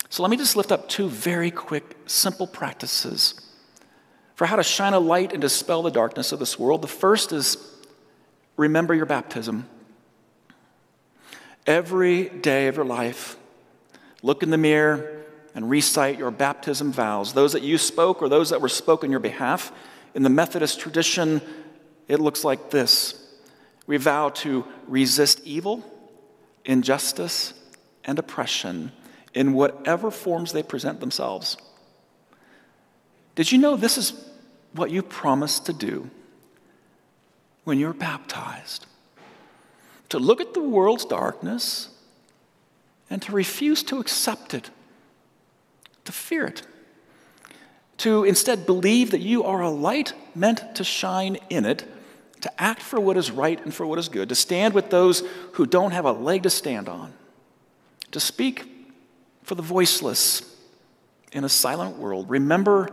So 0.08 0.22
let 0.22 0.30
me 0.30 0.36
just 0.36 0.56
lift 0.56 0.72
up 0.72 0.88
two 0.88 1.08
very 1.08 1.50
quick, 1.50 1.96
simple 2.06 2.46
practices 2.46 3.40
for 4.34 4.46
how 4.46 4.56
to 4.56 4.62
shine 4.62 4.92
a 4.92 4.98
light 4.98 5.32
and 5.32 5.40
dispel 5.40 5.82
the 5.82 5.90
darkness 5.90 6.32
of 6.32 6.38
this 6.38 6.58
world. 6.58 6.82
The 6.82 6.88
first 6.88 7.32
is 7.32 7.56
remember 8.56 8.94
your 8.94 9.06
baptism. 9.06 9.68
Every 11.66 12.28
day 12.28 12.68
of 12.68 12.76
your 12.76 12.84
life, 12.84 13.36
look 14.22 14.42
in 14.42 14.50
the 14.50 14.58
mirror 14.58 15.22
and 15.54 15.70
recite 15.70 16.18
your 16.18 16.30
baptism 16.30 16.92
vows, 16.92 17.32
those 17.32 17.52
that 17.52 17.62
you 17.62 17.78
spoke 17.78 18.20
or 18.20 18.28
those 18.28 18.50
that 18.50 18.60
were 18.60 18.68
spoken 18.68 19.08
on 19.08 19.10
your 19.12 19.20
behalf. 19.20 19.72
In 20.14 20.22
the 20.22 20.30
Methodist 20.30 20.80
tradition, 20.80 21.40
it 22.08 22.20
looks 22.20 22.44
like 22.44 22.70
this 22.70 23.36
We 23.86 23.96
vow 23.96 24.30
to 24.30 24.64
resist 24.88 25.40
evil, 25.44 25.84
injustice, 26.64 27.54
and 28.04 28.18
oppression 28.18 28.92
in 29.32 29.52
whatever 29.52 30.10
forms 30.10 30.52
they 30.52 30.62
present 30.62 31.00
themselves. 31.00 31.56
Did 33.34 33.50
you 33.50 33.58
know 33.58 33.76
this 33.76 33.98
is 33.98 34.12
what 34.72 34.90
you 34.90 35.02
promised 35.02 35.66
to 35.66 35.72
do 35.72 36.10
when 37.64 37.78
you 37.78 37.86
were 37.86 37.92
baptized? 37.92 38.86
To 40.10 40.18
look 40.18 40.40
at 40.40 40.54
the 40.54 40.60
world's 40.60 41.04
darkness 41.04 41.88
and 43.10 43.20
to 43.22 43.32
refuse 43.32 43.82
to 43.84 43.98
accept 43.98 44.54
it, 44.54 44.70
to 46.04 46.12
fear 46.12 46.46
it. 46.46 46.62
to 47.98 48.24
instead 48.24 48.66
believe 48.66 49.10
that 49.12 49.20
you 49.20 49.44
are 49.44 49.62
a 49.62 49.70
light 49.70 50.12
meant 50.34 50.74
to 50.74 50.84
shine 50.84 51.36
in 51.48 51.64
it, 51.64 51.84
to 52.40 52.62
act 52.62 52.82
for 52.82 53.00
what 53.00 53.16
is 53.16 53.30
right 53.30 53.62
and 53.64 53.72
for 53.72 53.86
what 53.86 53.98
is 53.98 54.08
good, 54.08 54.28
to 54.28 54.34
stand 54.34 54.74
with 54.74 54.90
those 54.90 55.22
who 55.52 55.64
don't 55.64 55.92
have 55.92 56.04
a 56.04 56.12
leg 56.12 56.42
to 56.42 56.50
stand 56.50 56.88
on, 56.88 57.12
to 58.10 58.20
speak 58.20 58.66
for 59.42 59.54
the 59.54 59.62
voiceless 59.62 60.42
in 61.32 61.44
a 61.44 61.48
silent 61.48 61.96
world. 61.96 62.28
Remember 62.28 62.90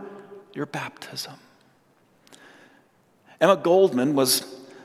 your 0.54 0.66
baptism. 0.66 1.34
Emma 3.40 3.56
Goldman 3.56 4.14
was 4.14 4.44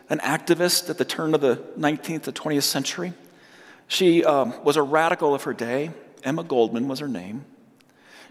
an 0.09 0.19
activist 0.19 0.89
at 0.89 0.97
the 0.97 1.05
turn 1.05 1.33
of 1.33 1.41
the 1.41 1.57
19th 1.77 2.23
to 2.23 2.31
20th 2.31 2.63
century. 2.63 3.13
She 3.87 4.23
um, 4.23 4.53
was 4.63 4.77
a 4.77 4.81
radical 4.81 5.33
of 5.35 5.43
her 5.43 5.53
day. 5.53 5.91
Emma 6.23 6.43
Goldman 6.43 6.87
was 6.87 6.99
her 6.99 7.07
name. 7.07 7.45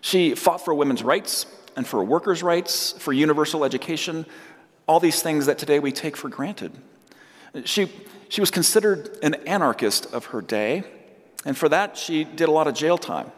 She 0.01 0.35
fought 0.35 0.65
for 0.65 0.75
women's 0.75 1.03
rights 1.03 1.47
and 1.77 1.87
for 1.87 2.03
workers' 2.03 2.43
rights, 2.43 2.93
for 2.93 3.13
universal 3.13 3.65
education, 3.65 4.27
all 4.87 5.01
these 5.01 5.23
things 5.23 5.47
that 5.47 5.59
today 5.59 5.79
we 5.79 5.93
take 5.93 6.17
for 6.17 6.29
granted. 6.29 6.73
She, 7.65 7.91
she 8.29 8.41
was 8.41 8.51
considered 8.51 9.19
an 9.23 9.35
anarchist 9.47 10.07
of 10.13 10.27
her 10.27 10.41
day, 10.41 10.85
and 11.45 11.57
for 11.57 11.69
that, 11.69 11.97
she 11.97 12.25
did 12.25 12.49
a 12.49 12.53
lot 12.53 12.67
of 12.67 12.75
jail 12.75 12.99
time. 12.99 13.31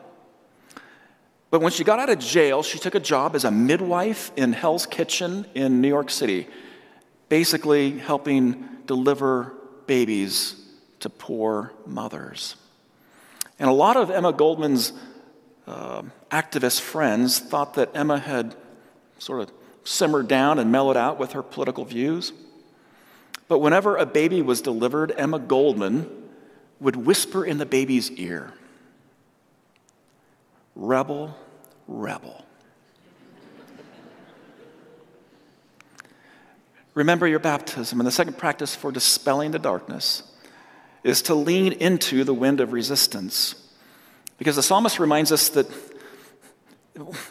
But 1.51 1.63
when 1.63 1.73
she 1.73 1.85
got 1.85 1.99
out 1.99 2.11
of 2.11 2.19
jail, 2.19 2.63
she 2.63 2.79
took 2.79 2.95
a 2.95 3.01
job 3.01 3.35
as 3.35 3.45
a 3.45 3.51
midwife 3.51 4.31
in 4.37 4.53
Hell's 4.53 4.87
Kitchen 4.87 5.47
in 5.55 5.81
New 5.81 5.89
York 5.89 6.11
City, 6.11 6.47
basically 7.29 7.99
helping 7.99 8.69
deliver 8.87 9.55
babies 9.87 10.57
to 11.01 11.09
poor 11.09 11.73
mothers. 11.87 12.57
And 13.59 13.69
a 13.69 13.73
lot 13.73 13.97
of 13.97 14.11
Emma 14.11 14.33
Goldman's 14.33 14.93
uh, 15.67 16.03
activist 16.31 16.81
friends 16.81 17.39
thought 17.39 17.75
that 17.75 17.91
Emma 17.95 18.19
had 18.19 18.55
sort 19.19 19.41
of 19.41 19.53
simmered 19.85 20.29
down 20.29 20.59
and 20.59 20.71
mellowed 20.71 20.97
out 20.97 21.19
with 21.19 21.33
her 21.33 21.43
political 21.43 21.85
views. 21.85 22.33
But 23.49 23.61
whenever 23.61 23.97
a 23.97 24.07
baby 24.07 24.43
was 24.43 24.61
delivered, 24.61 25.13
Emma 25.17 25.39
Goldman 25.39 26.09
would 26.81 26.97
whisper 26.97 27.45
in 27.45 27.59
the 27.59 27.67
baby's 27.67 28.11
ear, 28.13 28.53
Rebel, 30.79 31.37
rebel. 31.88 32.45
Remember 36.95 37.27
your 37.27 37.41
baptism. 37.41 37.99
And 37.99 38.07
the 38.07 38.12
second 38.12 38.38
practice 38.38 38.77
for 38.77 38.93
dispelling 38.93 39.51
the 39.51 39.59
darkness 39.59 40.23
is 41.03 41.21
to 41.23 41.35
lean 41.35 41.73
into 41.73 42.23
the 42.23 42.33
wind 42.33 42.61
of 42.61 42.73
resistance. 42.73 43.57
Because 44.38 44.55
the 44.55 44.62
psalmist 44.62 45.01
reminds 45.01 45.33
us 45.33 45.49
that 45.51 45.67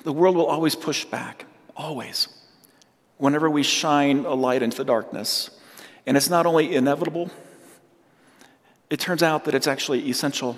the 0.03 0.11
world 0.11 0.35
will 0.35 0.45
always 0.45 0.75
push 0.75 1.05
back, 1.05 1.45
always, 1.75 2.27
whenever 3.17 3.49
we 3.49 3.63
shine 3.63 4.25
a 4.25 4.33
light 4.33 4.61
into 4.61 4.77
the 4.77 4.85
darkness. 4.85 5.49
And 6.05 6.17
it's 6.17 6.29
not 6.29 6.45
only 6.45 6.75
inevitable, 6.75 7.31
it 8.89 8.99
turns 8.99 9.23
out 9.23 9.45
that 9.45 9.55
it's 9.55 9.67
actually 9.67 10.09
essential 10.09 10.57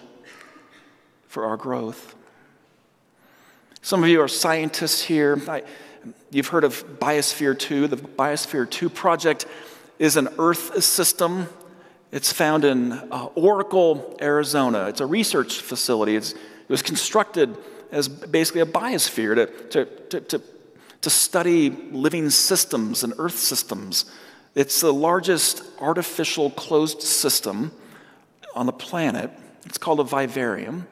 for 1.27 1.45
our 1.45 1.57
growth. 1.57 2.15
Some 3.81 4.03
of 4.03 4.09
you 4.09 4.19
are 4.21 4.27
scientists 4.27 5.01
here. 5.01 5.41
I, 5.47 5.63
you've 6.31 6.47
heard 6.47 6.65
of 6.65 6.99
Biosphere 6.99 7.57
2. 7.57 7.87
The 7.87 7.95
Biosphere 7.95 8.69
2 8.69 8.89
project 8.89 9.45
is 9.99 10.17
an 10.17 10.27
Earth 10.37 10.83
system. 10.83 11.47
It's 12.11 12.33
found 12.33 12.65
in 12.65 12.91
uh, 12.91 13.29
Oracle, 13.35 14.17
Arizona. 14.21 14.87
It's 14.87 14.99
a 14.99 15.05
research 15.05 15.61
facility. 15.61 16.17
It's, 16.17 16.33
it 16.33 16.69
was 16.69 16.81
constructed 16.81 17.57
as 17.91 18.09
basically 18.09 18.61
a 18.61 18.65
biosphere 18.65 19.35
to, 19.35 19.45
to, 19.69 19.85
to, 19.85 20.21
to, 20.21 20.41
to 21.01 21.09
study 21.09 21.69
living 21.69 22.29
systems 22.29 23.05
and 23.05 23.13
Earth 23.17 23.37
systems. 23.37 24.11
It's 24.55 24.81
the 24.81 24.93
largest 24.93 25.63
artificial 25.79 26.49
closed 26.51 27.01
system 27.01 27.71
on 28.53 28.65
the 28.65 28.73
planet. 28.73 29.31
It's 29.65 29.77
called 29.77 30.01
a 30.01 30.03
vivarium. 30.03 30.85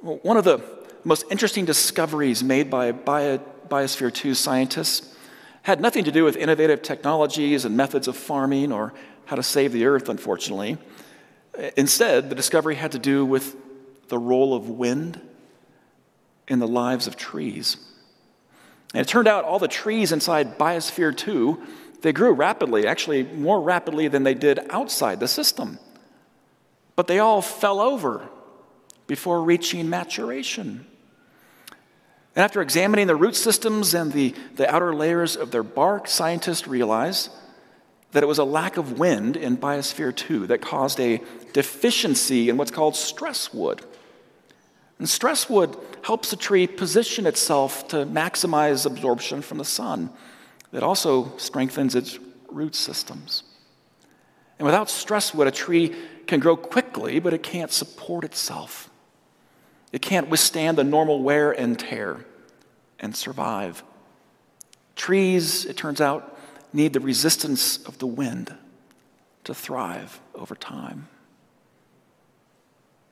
One 0.00 0.36
of 0.36 0.44
the 0.44 0.77
most 1.04 1.24
interesting 1.30 1.64
discoveries 1.64 2.42
made 2.42 2.70
by 2.70 2.92
Bio, 2.92 3.38
Biosphere 3.68 4.12
2 4.12 4.34
scientists 4.34 5.14
had 5.62 5.80
nothing 5.80 6.04
to 6.04 6.12
do 6.12 6.24
with 6.24 6.36
innovative 6.36 6.82
technologies 6.82 7.64
and 7.64 7.76
methods 7.76 8.08
of 8.08 8.16
farming 8.16 8.72
or 8.72 8.94
how 9.26 9.36
to 9.36 9.42
save 9.42 9.72
the 9.72 9.84
earth, 9.84 10.08
unfortunately. 10.08 10.78
Instead, 11.76 12.30
the 12.30 12.34
discovery 12.34 12.76
had 12.76 12.92
to 12.92 12.98
do 12.98 13.24
with 13.24 13.56
the 14.08 14.18
role 14.18 14.54
of 14.54 14.70
wind 14.70 15.20
in 16.46 16.58
the 16.58 16.68
lives 16.68 17.06
of 17.06 17.16
trees. 17.16 17.76
And 18.94 19.02
it 19.02 19.08
turned 19.08 19.28
out 19.28 19.44
all 19.44 19.58
the 19.58 19.68
trees 19.68 20.12
inside 20.12 20.58
Biosphere 20.58 21.14
2, 21.14 21.62
they 22.00 22.12
grew 22.12 22.32
rapidly, 22.32 22.86
actually 22.86 23.24
more 23.24 23.60
rapidly 23.60 24.08
than 24.08 24.22
they 24.22 24.34
did 24.34 24.60
outside 24.70 25.20
the 25.20 25.28
system. 25.28 25.78
But 26.96 27.06
they 27.06 27.18
all 27.18 27.42
fell 27.42 27.80
over 27.80 28.28
before 29.08 29.42
reaching 29.42 29.90
maturation. 29.90 30.86
And 32.36 32.44
after 32.44 32.62
examining 32.62 33.08
the 33.08 33.16
root 33.16 33.34
systems 33.34 33.94
and 33.94 34.12
the, 34.12 34.32
the 34.54 34.72
outer 34.72 34.94
layers 34.94 35.34
of 35.34 35.50
their 35.50 35.64
bark, 35.64 36.06
scientists 36.06 36.68
realized 36.68 37.30
that 38.12 38.22
it 38.22 38.26
was 38.26 38.38
a 38.38 38.44
lack 38.44 38.76
of 38.76 38.98
wind 38.98 39.36
in 39.36 39.56
Biosphere 39.56 40.14
2 40.14 40.46
that 40.46 40.60
caused 40.60 41.00
a 41.00 41.20
deficiency 41.52 42.48
in 42.48 42.56
what's 42.56 42.70
called 42.70 42.94
stress 42.94 43.52
wood. 43.52 43.82
And 44.98 45.08
stress 45.08 45.50
wood 45.50 45.76
helps 46.02 46.32
a 46.32 46.36
tree 46.36 46.66
position 46.66 47.26
itself 47.26 47.88
to 47.88 48.06
maximize 48.06 48.86
absorption 48.86 49.42
from 49.42 49.58
the 49.58 49.64
sun. 49.64 50.10
It 50.72 50.82
also 50.82 51.36
strengthens 51.38 51.94
its 51.94 52.18
root 52.50 52.74
systems. 52.74 53.42
And 54.58 54.66
without 54.66 54.90
stress 54.90 55.34
wood, 55.34 55.46
a 55.46 55.52
tree 55.52 55.94
can 56.26 56.40
grow 56.40 56.56
quickly, 56.56 57.20
but 57.20 57.32
it 57.32 57.42
can't 57.42 57.70
support 57.70 58.24
itself. 58.24 58.90
It 59.92 60.02
can't 60.02 60.28
withstand 60.28 60.76
the 60.76 60.84
normal 60.84 61.22
wear 61.22 61.52
and 61.52 61.78
tear 61.78 62.24
and 62.98 63.16
survive. 63.16 63.82
Trees, 64.96 65.64
it 65.64 65.76
turns 65.76 66.00
out, 66.00 66.38
need 66.72 66.92
the 66.92 67.00
resistance 67.00 67.78
of 67.84 67.98
the 67.98 68.06
wind 68.06 68.54
to 69.44 69.54
thrive 69.54 70.20
over 70.34 70.54
time. 70.54 71.08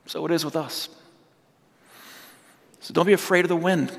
So 0.07 0.25
it 0.27 0.33
is 0.33 0.45
with 0.45 0.57
us. 0.57 0.89
So 2.81 2.93
don't 2.93 3.07
be 3.07 3.13
afraid 3.13 3.45
of 3.45 3.49
the 3.49 3.57
wind. 3.57 3.99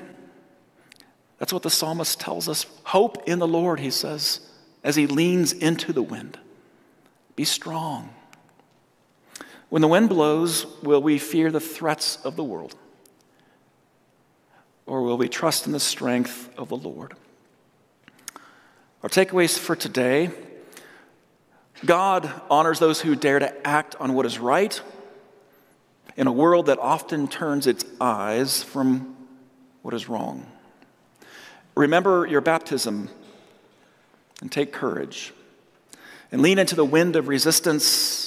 That's 1.40 1.52
what 1.52 1.64
the 1.64 1.70
psalmist 1.70 2.20
tells 2.20 2.48
us. 2.48 2.66
Hope 2.84 3.28
in 3.28 3.40
the 3.40 3.48
Lord, 3.48 3.80
he 3.80 3.92
says, 3.92 4.40
as 4.84 4.96
he 4.96 5.08
leans 5.08 5.52
into 5.52 5.92
the 5.92 6.02
wind. 6.02 6.40
Be 7.36 7.44
strong. 7.44 8.10
When 9.70 9.82
the 9.82 9.88
wind 9.88 10.10
blows, 10.10 10.66
will 10.82 11.02
we 11.02 11.18
fear 11.18 11.52
the 11.52 11.60
threats 11.60 12.18
of 12.24 12.36
the 12.36 12.44
world? 12.44 12.76
Or 14.86 15.02
will 15.02 15.18
we 15.18 15.28
trust 15.28 15.66
in 15.66 15.74
the 15.74 15.80
strength 15.80 16.50
of 16.58 16.70
the 16.70 16.78
Lord? 16.78 17.14
Our 19.04 19.10
takeaways 19.10 19.58
for 19.60 19.76
today 19.76 20.32
God 21.86 22.30
honors 22.50 22.80
those 22.80 23.02
who 23.02 23.16
dare 23.16 23.40
to 23.40 23.68
act 23.68 23.96
on 24.00 24.14
what 24.14 24.26
is 24.26 24.40
right 24.40 24.82
in 26.16 26.26
a 26.26 26.32
world 26.32 26.66
that 26.66 26.80
often 26.80 27.28
turns 27.28 27.68
its 27.68 27.86
eyes 28.02 28.64
from 28.64 29.16
what 29.84 29.94
is 29.94 30.10
wrong. 30.10 30.46
Remember 31.76 32.26
your 32.26 32.42
baptism 32.42 33.10
and 34.42 34.52
take 34.52 34.74
courage 34.74 35.34
and 36.32 36.42
lean 36.42 36.58
into 36.58 36.76
the 36.76 36.86
wind 36.86 37.16
of 37.16 37.28
resistance 37.28 38.27